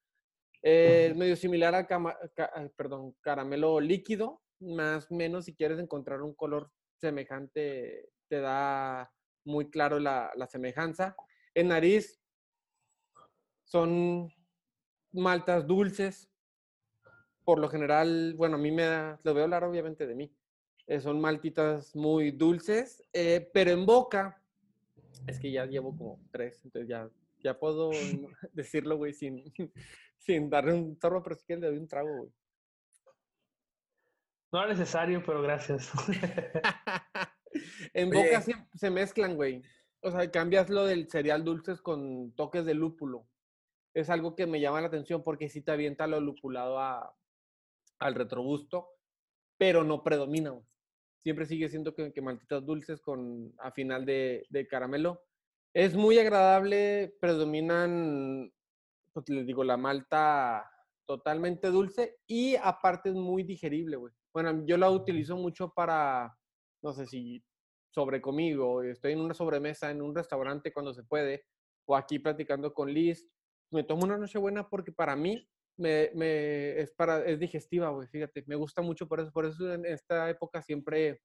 [0.62, 6.22] Es medio similar al cama- ca- perdón, caramelo líquido, más o menos si quieres encontrar
[6.22, 9.12] un color semejante, te da
[9.46, 11.16] muy claro la, la semejanza.
[11.54, 12.20] En nariz
[13.66, 14.30] son
[15.12, 16.30] maltas dulces.
[17.46, 20.37] Por lo general, bueno, a mí me da, lo veo hablar obviamente de mí.
[20.88, 24.42] Eh, son maltitas muy dulces, eh, pero en boca,
[25.28, 27.10] es que ya llevo como tres, entonces ya,
[27.40, 27.92] ya puedo
[28.54, 29.44] decirlo, güey, sin,
[30.18, 32.32] sin darle un sorbo, pero si quieres le doy un trago, güey.
[34.50, 35.92] No era necesario, pero gracias.
[37.94, 38.24] en Oye.
[38.24, 39.62] boca se, se mezclan, güey.
[40.02, 43.28] O sea, cambias lo del cereal dulces con toques de lúpulo.
[43.94, 47.14] Es algo que me llama la atención porque sí te avienta lo lupulado a,
[48.00, 48.88] al retrogusto,
[49.58, 50.66] pero no predomina, güey.
[51.28, 55.26] Siempre sigue siendo que, que maltitas dulces con a final de, de caramelo.
[55.74, 58.50] Es muy agradable, predominan,
[59.12, 60.72] pues les digo, la malta
[61.06, 64.14] totalmente dulce y aparte es muy digerible, güey.
[64.34, 66.34] Bueno, yo la utilizo mucho para,
[66.82, 67.44] no sé si
[67.90, 71.44] sobre conmigo, estoy en una sobremesa en un restaurante cuando se puede,
[71.90, 73.28] o aquí platicando con Liz,
[73.70, 75.46] me tomo una noche buena porque para mí
[75.78, 79.74] me, me- es, para, es digestiva, güey, fíjate, me gusta mucho por eso, por eso
[79.74, 81.22] en esta época siempre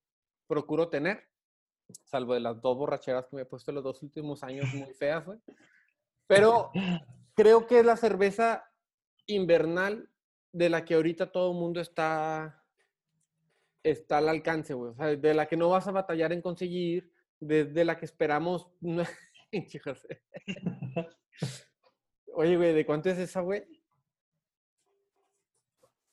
[0.47, 1.29] procuro tener,
[2.05, 5.25] salvo de las dos borracheras que me he puesto los dos últimos años muy feas,
[5.25, 5.39] güey.
[6.27, 6.71] Pero
[7.35, 8.65] creo que es la cerveza
[9.27, 10.09] invernal
[10.53, 12.59] de la que ahorita todo el mundo está
[13.83, 14.93] está al alcance, güey.
[14.93, 18.05] O sea, de la que no vas a batallar en conseguir, de, de la que
[18.05, 18.69] esperamos.
[22.35, 23.65] Oye, güey, ¿de cuánto es esa, güey?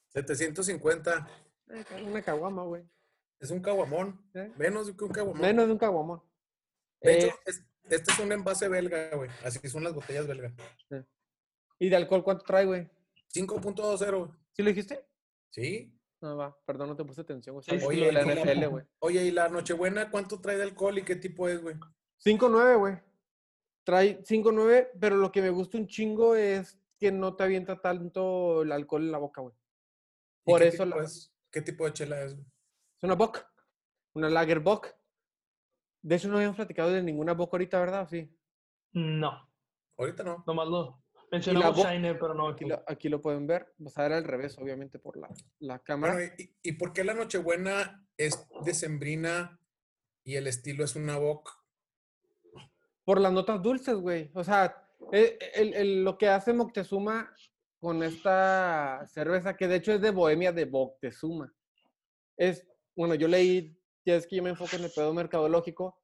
[0.10, 1.28] 750.
[1.70, 2.84] Eh, Una caguama, güey.
[3.40, 4.20] Es un caguamón.
[4.34, 4.52] ¿eh?
[4.58, 5.42] Menos que un caguamón.
[5.42, 6.24] Menos de un caguama.
[7.02, 9.30] De Eh, hecho, es- este es un envase belga, güey.
[9.46, 10.54] Así que son las botellas belga.
[11.80, 12.90] ¿Y de alcohol cuánto trae, güey?
[13.34, 14.32] 5.20, güey.
[14.52, 15.06] ¿Sí lo dijiste?
[15.52, 15.96] Sí.
[16.22, 16.58] No, va.
[16.66, 17.56] Perdón, no te puse atención.
[17.56, 17.64] güey.
[17.64, 18.22] Sí, viendo la.
[18.26, 18.86] NFL, güey.
[19.00, 21.76] Oye, ¿y la Nochebuena cuánto trae de alcohol y qué tipo es, güey?
[22.18, 22.98] 5.9, güey.
[23.86, 28.64] Trae 5.9, pero lo que me gusta un chingo es que no te avienta tanto
[28.64, 29.56] el alcohol en la boca, güey.
[30.46, 31.34] ¿Y Por qué eso tipo la- es?
[31.52, 32.34] ¿Qué tipo de chela es?
[32.34, 33.46] Es una Bock.
[34.14, 34.88] Una Lager Bock.
[36.02, 38.08] De hecho, no habíamos platicado de ninguna Bock ahorita, ¿verdad?
[38.10, 38.32] Sí.
[38.94, 39.48] No,
[39.98, 40.44] Ahorita no.
[40.48, 42.48] nomás lo mencionamos Shiner, pero no.
[42.48, 43.74] Aquí lo, aquí lo pueden ver.
[43.78, 45.30] Vas a ver al revés, obviamente, por la,
[45.60, 46.14] la cámara.
[46.16, 49.60] Bueno, ¿y, y por qué la Nochebuena es decembrina
[50.24, 51.52] y el estilo es una bock?
[53.04, 54.32] Por las notas dulces, güey.
[54.34, 57.34] O sea, e- el- el- lo que hace Moctezuma
[57.80, 61.54] con esta cerveza, que de hecho es de Bohemia de Moctezuma,
[62.38, 66.00] es, bueno, yo leí, ya es que yo me enfoco en el pedo mercadológico,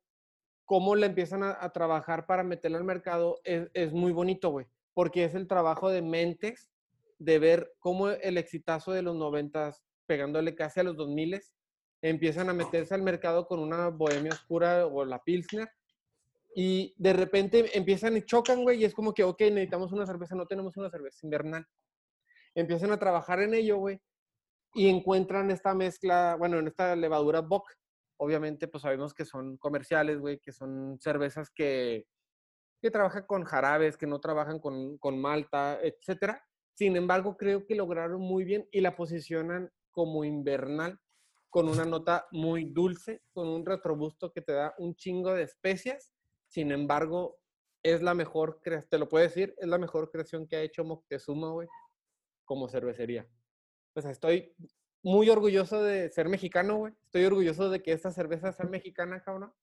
[0.66, 4.66] cómo le empiezan a, a trabajar para meterla al mercado es, es muy bonito, güey,
[4.94, 6.72] porque es el trabajo de mentes
[7.20, 11.42] de ver cómo el exitazo de los noventas, pegándole casi a los 2000
[12.02, 15.68] empiezan a meterse al mercado con una bohemia oscura o la Pilsner,
[16.58, 20.36] y de repente empiezan y chocan, güey, y es como que, ok, necesitamos una cerveza,
[20.36, 21.68] no tenemos una cerveza invernal.
[22.56, 24.00] Empiezan a trabajar en ello, güey,
[24.74, 27.70] y encuentran esta mezcla, bueno, en esta levadura Bock.
[28.18, 32.08] Obviamente, pues sabemos que son comerciales, güey, que son cervezas que,
[32.82, 36.42] que trabajan con jarabes, que no trabajan con, con malta, etcétera.
[36.74, 41.02] Sin embargo, creo que lograron muy bien y la posicionan como invernal,
[41.50, 46.15] con una nota muy dulce, con un retrobusto que te da un chingo de especias.
[46.56, 47.38] Sin embargo,
[47.84, 51.52] es la mejor, te lo puedo decir, es la mejor creación que ha hecho Moctezuma,
[51.52, 51.68] güey,
[52.46, 53.28] como cervecería.
[53.94, 54.56] O sea, estoy
[55.04, 56.94] muy orgulloso de ser mexicano, güey.
[57.04, 59.54] Estoy orgulloso de que esta cerveza sea mexicana, cabrón.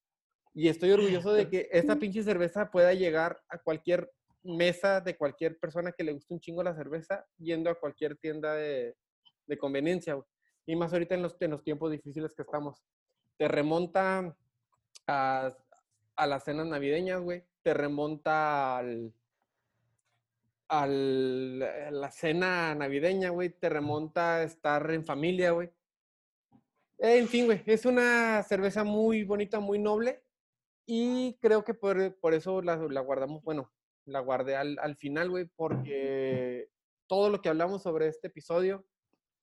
[0.52, 4.12] Y estoy orgulloso de que esta pinche cerveza pueda llegar a cualquier
[4.42, 8.52] mesa de cualquier persona que le guste un chingo la cerveza, yendo a cualquier tienda
[8.52, 8.98] de,
[9.46, 10.26] de conveniencia, güey.
[10.66, 12.84] Y más ahorita en los, en los tiempos difíciles que estamos.
[13.38, 14.36] Te remonta
[15.06, 15.56] a,
[16.16, 17.44] a las cenas navideñas, güey.
[17.62, 19.12] Te remonta al,
[20.68, 23.50] al, a la cena navideña, güey.
[23.50, 25.68] Te remonta a estar en familia, güey.
[26.98, 30.22] Eh, En fin, güey, es una cerveza muy bonita, muy noble.
[30.86, 33.72] Y creo que por, por eso la, la guardamos, bueno,
[34.04, 36.68] la guardé al, al final, güey, porque
[37.06, 38.84] todo lo que hablamos sobre este episodio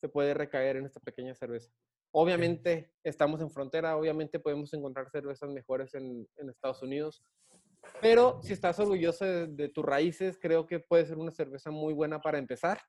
[0.01, 1.71] se puede recaer en esta pequeña cerveza.
[2.11, 7.23] Obviamente estamos en frontera, obviamente podemos encontrar cervezas mejores en, en Estados Unidos,
[8.01, 11.93] pero si estás orgulloso de, de tus raíces, creo que puede ser una cerveza muy
[11.93, 12.81] buena para empezar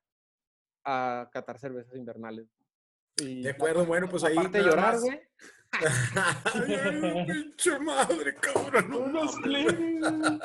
[0.83, 2.47] a catar cervezas invernales.
[3.17, 4.37] Y De acuerdo, bueno, pues ahí.
[4.37, 5.19] aparte de llorar, güey,
[7.27, 8.89] pinche madre, cabrón.
[8.89, 9.21] no.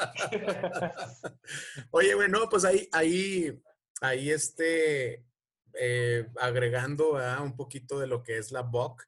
[1.91, 3.61] Oye, güey, no, pues ahí, ahí
[4.01, 5.24] ahí este,
[5.79, 7.43] eh, agregando ¿verdad?
[7.43, 9.05] un poquito de lo que es la Bock.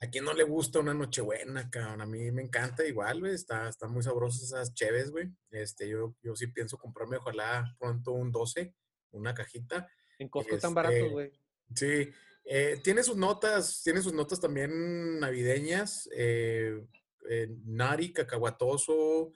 [0.00, 2.00] ¿A quién no le gusta una Nochebuena, cabrón?
[2.02, 3.34] A mí me encanta igual, güey.
[3.34, 5.28] Está, están muy sabrosas esas cheves, güey.
[5.50, 8.72] Este, yo, yo sí pienso comprarme, ojalá pronto un 12,
[9.10, 9.88] una cajita.
[10.20, 11.32] En Costco tan baratos, Este, güey.
[11.74, 12.12] Sí,
[12.44, 16.82] eh, tiene sus notas, tiene sus notas también navideñas, eh,
[17.28, 19.34] eh, nari, cacahuatoso,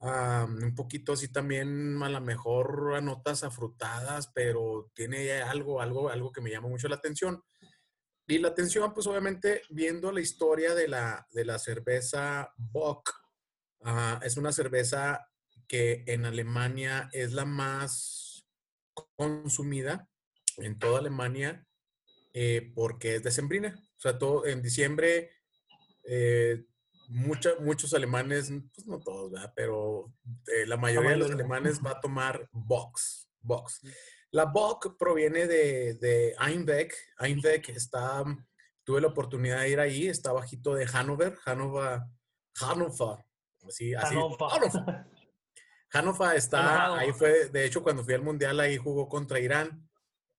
[0.00, 6.08] ah, un poquito así también a lo mejor a notas afrutadas, pero tiene algo, algo,
[6.08, 7.42] algo que me llama mucho la atención.
[8.28, 13.12] Y la atención, pues obviamente, viendo la historia de la, de la cerveza Bock,
[13.82, 15.28] ah, es una cerveza
[15.68, 18.46] que en Alemania es la más
[19.16, 20.08] consumida
[20.58, 21.66] en toda Alemania
[22.38, 23.74] eh, porque es decembrina.
[23.96, 25.30] O sea, todo en diciembre,
[26.04, 26.66] eh,
[27.08, 29.52] mucha- muchos alemanes, pues no todos, ¿verdad?
[29.56, 30.12] pero
[30.46, 33.28] eh, la mayoría de los alemanes va a tomar Box.
[33.40, 33.80] Box.
[34.32, 36.94] La Bock proviene de, de Einbeck.
[37.20, 38.24] Einbeck está,
[38.84, 42.00] tuve la oportunidad de ir ahí, está bajito de Hannover, Hannover,
[42.60, 43.24] Hannover.
[43.66, 44.38] Así, así, Hannover.
[44.50, 45.04] Hannover.
[45.90, 46.94] Hannover está, Enojado.
[46.96, 49.88] ahí fue, de hecho, cuando fui al Mundial, ahí jugó contra Irán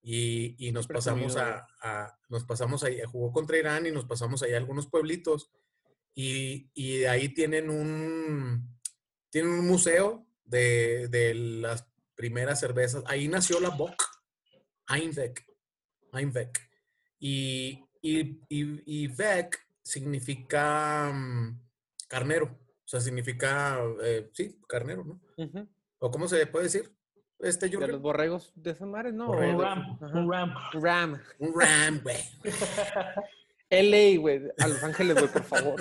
[0.02, 4.44] y, y nos pasamos a, a- nos pasamos ahí, jugó contra Irán y nos pasamos
[4.44, 5.50] ahí a algunos pueblitos
[6.20, 8.76] y, y ahí tienen un,
[9.30, 13.04] tienen un museo de, de las primeras cervezas.
[13.06, 14.04] Ahí nació la Bock,
[14.90, 15.46] Einbeck,
[16.14, 16.60] Einbeck.
[17.20, 21.62] Y, y, y, y Beck significa mm,
[22.08, 25.22] carnero, o sea, significa, eh, sí, carnero, ¿no?
[25.38, 25.68] Ujú.
[26.00, 26.92] ¿O cómo se puede decir?
[27.40, 27.92] Este, De Jürgen?
[27.92, 29.28] los borregos de esas mares, ¿no?
[29.28, 29.54] Borregos.
[29.54, 30.18] Un de- ram, Ajá.
[30.20, 30.56] un ram.
[30.74, 31.22] Ram.
[31.38, 32.18] Un ram, güey.
[33.70, 34.42] LA, güey.
[34.60, 35.76] A Los Ángeles, güey, por favor.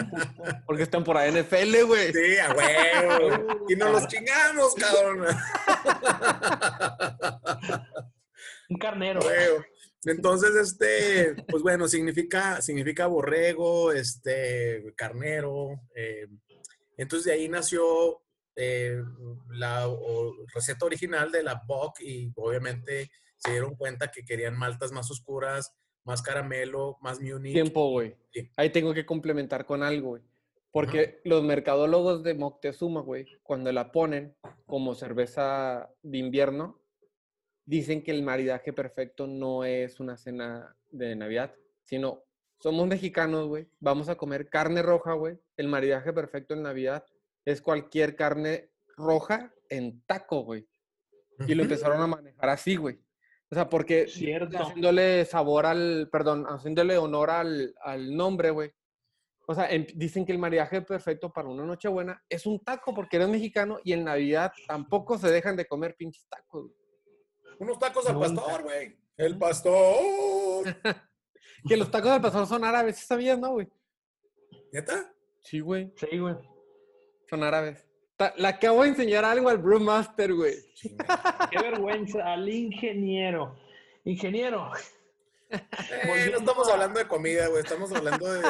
[0.66, 2.12] Porque es temporada NFL, güey.
[2.12, 3.64] Sí, a huevo.
[3.68, 5.26] Y nos los chingamos, cabrón.
[8.68, 9.20] Un carnero.
[9.20, 9.64] Huevo.
[10.04, 15.80] Entonces, este, pues bueno, significa, significa borrego, este, carnero.
[15.94, 16.26] eh,
[16.96, 18.22] entonces de ahí nació
[18.54, 19.02] eh,
[19.50, 24.92] la o- receta original de la Bock y obviamente se dieron cuenta que querían maltas
[24.92, 25.72] más oscuras,
[26.06, 27.52] más caramelo, más Munich.
[27.52, 28.16] Tiempo, güey.
[28.32, 28.48] Sí.
[28.56, 30.22] Ahí tengo que complementar con algo, güey.
[30.70, 34.36] Porque los mercadólogos de Moctezuma, güey, cuando la ponen
[34.66, 36.80] como cerveza de invierno,
[37.64, 42.22] dicen que el maridaje perfecto no es una cena de Navidad, sino
[42.60, 45.38] somos mexicanos, güey, vamos a comer carne roja, güey.
[45.56, 47.04] El maridaje perfecto en Navidad
[47.44, 50.68] es cualquier carne roja en taco, güey.
[51.46, 52.98] Y lo empezaron a manejar así, güey.
[53.50, 54.58] O sea, porque Cierto.
[54.58, 58.72] haciéndole sabor al, perdón, haciéndole honor al, al nombre, güey.
[59.46, 63.16] O sea, em- dicen que el maridaje perfecto para una Nochebuena es un taco porque
[63.16, 66.72] eres mexicano y en Navidad tampoco se dejan de comer pinches tacos.
[67.60, 68.96] Unos tacos al pastor, güey.
[69.16, 70.64] El pastor.
[71.68, 73.66] Que los tacos del pastor son árabes, ¿sí sabías, no, güey?
[74.72, 75.12] ¿Neta?
[75.42, 76.34] Sí, güey, Sí, güey.
[77.30, 77.85] son árabes.
[78.36, 80.54] Le acabo de enseñar algo al Brewmaster, güey.
[81.50, 83.56] Qué vergüenza al ingeniero.
[84.04, 84.70] Ingeniero.
[85.50, 87.62] Eh, no estamos hablando de comida, güey.
[87.62, 88.42] Estamos hablando de.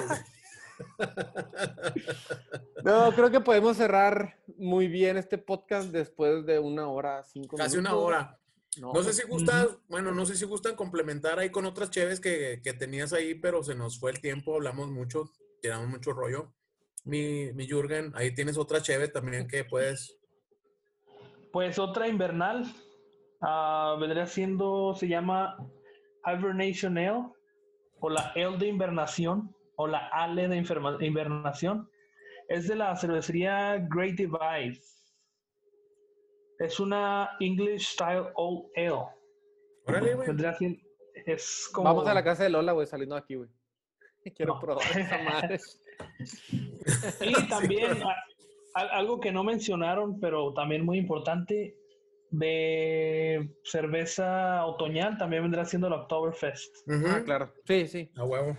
[2.84, 7.76] No, creo que podemos cerrar muy bien este podcast después de una hora, cinco Casi
[7.78, 8.06] una minutos.
[8.08, 8.38] hora.
[8.78, 12.60] No sé si gustan, bueno, no sé si gustan complementar ahí con otras cheves que,
[12.62, 15.30] que tenías ahí, pero se nos fue el tiempo, hablamos mucho,
[15.62, 16.52] tiramos mucho rollo.
[17.06, 20.18] Mi, mi Jürgen, ahí tienes otra cheve también que puedes.
[21.52, 22.64] Pues otra invernal.
[23.40, 25.56] ah, vendría siendo, se llama
[26.26, 27.28] Hibernation Ale,
[28.00, 31.88] o la Ale de invernación, o la Ale de inferma- invernación.
[32.48, 34.80] Es de la cervecería Great Divide.
[36.58, 39.06] Es una English Style Old Ale.
[39.86, 40.26] Órale, güey.
[40.28, 40.80] Vendría siendo,
[41.26, 41.84] es como...
[41.88, 43.50] Vamos a la casa de Lola, güey, saliendo de aquí, güey.
[44.34, 44.60] Quiero No.
[44.60, 45.60] probar esa madre.
[47.20, 51.76] Y también a- a- algo que no mencionaron, pero también muy importante,
[52.30, 56.74] de cerveza otoñal también vendrá siendo la Oktoberfest.
[56.88, 57.06] Ujú.
[57.06, 57.52] Ah, claro.
[57.66, 58.10] Sí, sí.
[58.16, 58.56] A huevo.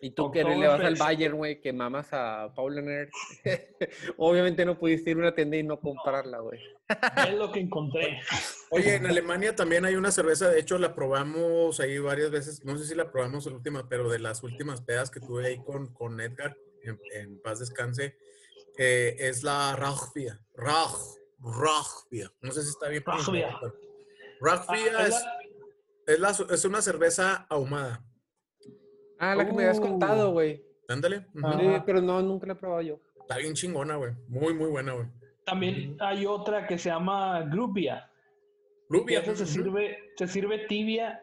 [0.00, 0.94] Y tú que le vas al.
[0.94, 2.76] Bayern, güey, que mamas a Paul.
[4.16, 6.60] Obviamente no pudiste ir a una tienda y no comprarla, güey.
[7.28, 8.20] Es lo que encontré.
[8.70, 12.78] Oye, en Alemania también hay una cerveza, de hecho la probamos ahí varias veces, no
[12.78, 15.92] sé si la probamos la última, pero de las últimas pedas que tuve ahí con,
[15.92, 18.16] con Edgar, en, en paz descanse,
[18.78, 20.38] eh, es la Rauchbier.
[20.54, 22.30] Rauch, Rauchbier.
[22.42, 23.02] No sé si está bien
[24.40, 25.14] Rauchbier Ah, es
[26.06, 28.04] es, la- es, la- es una cerveza ahumada.
[29.18, 29.82] Ah, la que me habías Uh.
[29.82, 30.64] contado, güey.
[30.88, 31.26] Ándale.
[31.84, 33.00] pero no, nunca la he probado yo.
[33.20, 34.12] Está bien chingona, güey.
[34.28, 35.06] Muy, muy buena, güey.
[35.44, 38.10] También hay otra que se llama Grubia.
[38.88, 39.22] Lubia.
[39.24, 41.22] se sirve, se sirve tibia.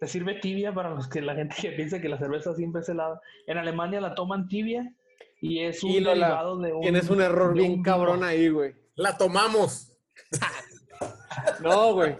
[0.00, 2.88] Se sirve tibia para los que la gente que piensa que la cerveza siempre es
[2.88, 3.20] helada.
[3.46, 4.92] En Alemania la toman tibia
[5.40, 6.80] y es un derivado de un.
[6.80, 8.74] Tienes un error bien cabrón ahí, güey.
[8.94, 9.92] La tomamos.
[11.62, 12.16] no, güey.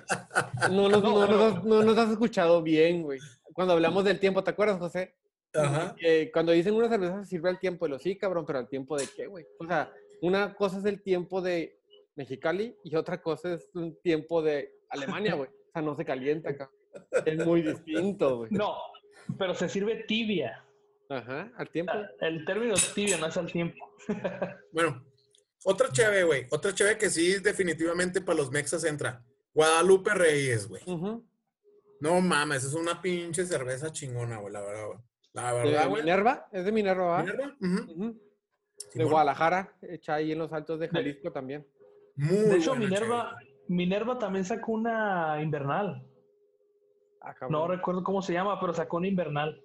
[0.71, 3.19] No, no nos has escuchado bien, güey.
[3.53, 5.15] Cuando hablamos del tiempo, ¿te acuerdas, José?
[5.53, 5.97] Ajá.
[6.33, 9.09] cuando dicen una cerveza sirve al tiempo de los sí, cabrón, pero al tiempo de
[9.17, 9.45] qué, güey.
[9.59, 11.81] O sea, una cosa es el tiempo de
[12.15, 15.49] Mexicali y otra cosa es un tiempo de Alemania, güey.
[15.49, 16.80] O sea, no se calienta, cabrón.
[17.25, 18.51] Es muy distinto, güey.
[18.53, 18.77] No,
[19.39, 20.65] pero se sirve tibia.
[21.09, 21.93] Ajá, al tiempo.
[22.21, 23.95] El término tibia no es al tiempo.
[24.73, 25.05] bueno,
[25.65, 26.47] otra chévere, güey.
[26.51, 29.23] Otra chévere que sí definitivamente para los mexas entra.
[29.53, 30.83] Guadalupe Reyes, güey.
[32.01, 34.99] No mames, es una pinche cerveza chingona, güey, la verdad, güey.
[35.33, 36.03] La verdad, güey.
[36.03, 36.49] ¿Minerva?
[36.51, 37.23] ¿Es de Minerva, va?
[37.23, 37.57] ¿Minerva?
[38.95, 41.67] De Guadalajara, hecha ahí en los altos de Jalisco también.
[42.17, 43.37] Muy de hecho, Minerva,
[43.69, 46.07] Minerva también sacó una invernal.
[47.21, 49.63] Ah, no recuerdo cómo se llama, pero sacó una invernal.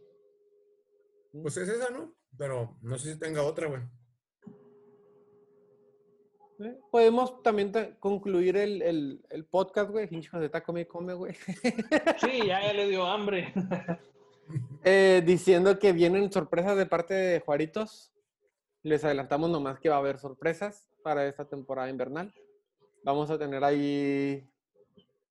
[1.32, 2.14] Pues es esa, ¿no?
[2.38, 3.82] Pero no sé si tenga otra, güey.
[6.60, 10.08] Eh, podemos también concluir el, el, el, podcast, güey.
[10.10, 11.34] Hinchos de taco me come, güey.
[12.20, 13.54] Sí, ya, le dio hambre.
[14.84, 18.14] Eh, diciendo que vienen sorpresas de parte de Juaritos.
[18.84, 22.32] Les adelantamos nomás que va a haber sorpresas para esta temporada invernal.
[23.04, 24.48] Vamos a tener ahí.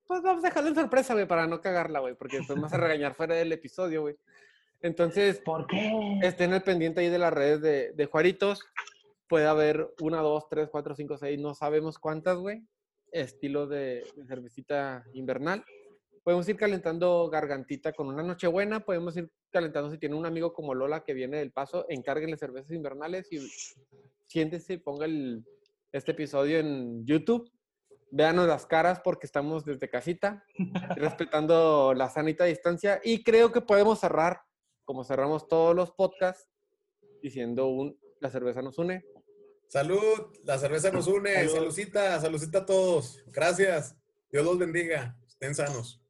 [0.07, 2.76] Pues vamos a dejarlo en sorpresa, güey, para no cagarla, güey, porque después vas a
[2.78, 4.16] regañar fuera del episodio, güey.
[4.80, 6.18] Entonces, ¿por qué?
[6.22, 8.61] Estén al pendiente ahí de las redes de, de Juaritos
[9.28, 12.62] puede haber una, dos, tres, cuatro, cinco, seis, no sabemos cuántas, güey.
[13.11, 15.64] Estilo de, cervecita invernal.
[16.22, 18.84] Podemos ir calentando gargantita con una noche buena.
[18.84, 22.72] Podemos ir calentando si tiene un amigo como Lola que viene del paso, encárguenle cervezas
[22.72, 23.38] invernales y
[24.26, 25.44] siéntese y ponga el,
[25.92, 27.50] este episodio en YouTube.
[28.17, 30.45] Véanos las caras porque estamos desde casita,
[30.97, 33.01] respetando la sanita distancia.
[33.03, 34.43] Y creo que podemos cerrar,
[34.85, 36.49] como cerramos todos los podcasts,
[37.21, 39.05] diciendo un la cerveza nos une.
[39.67, 41.49] Salud, la cerveza nos une.
[41.49, 43.21] Saludcita, saludcita a todos.
[43.27, 43.97] Gracias.
[44.31, 45.19] Dios los bendiga.
[45.27, 46.01] Estén sanos.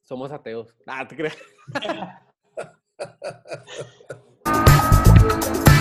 [0.00, 0.74] Somos ateos.
[0.86, 1.36] Ah, te creas.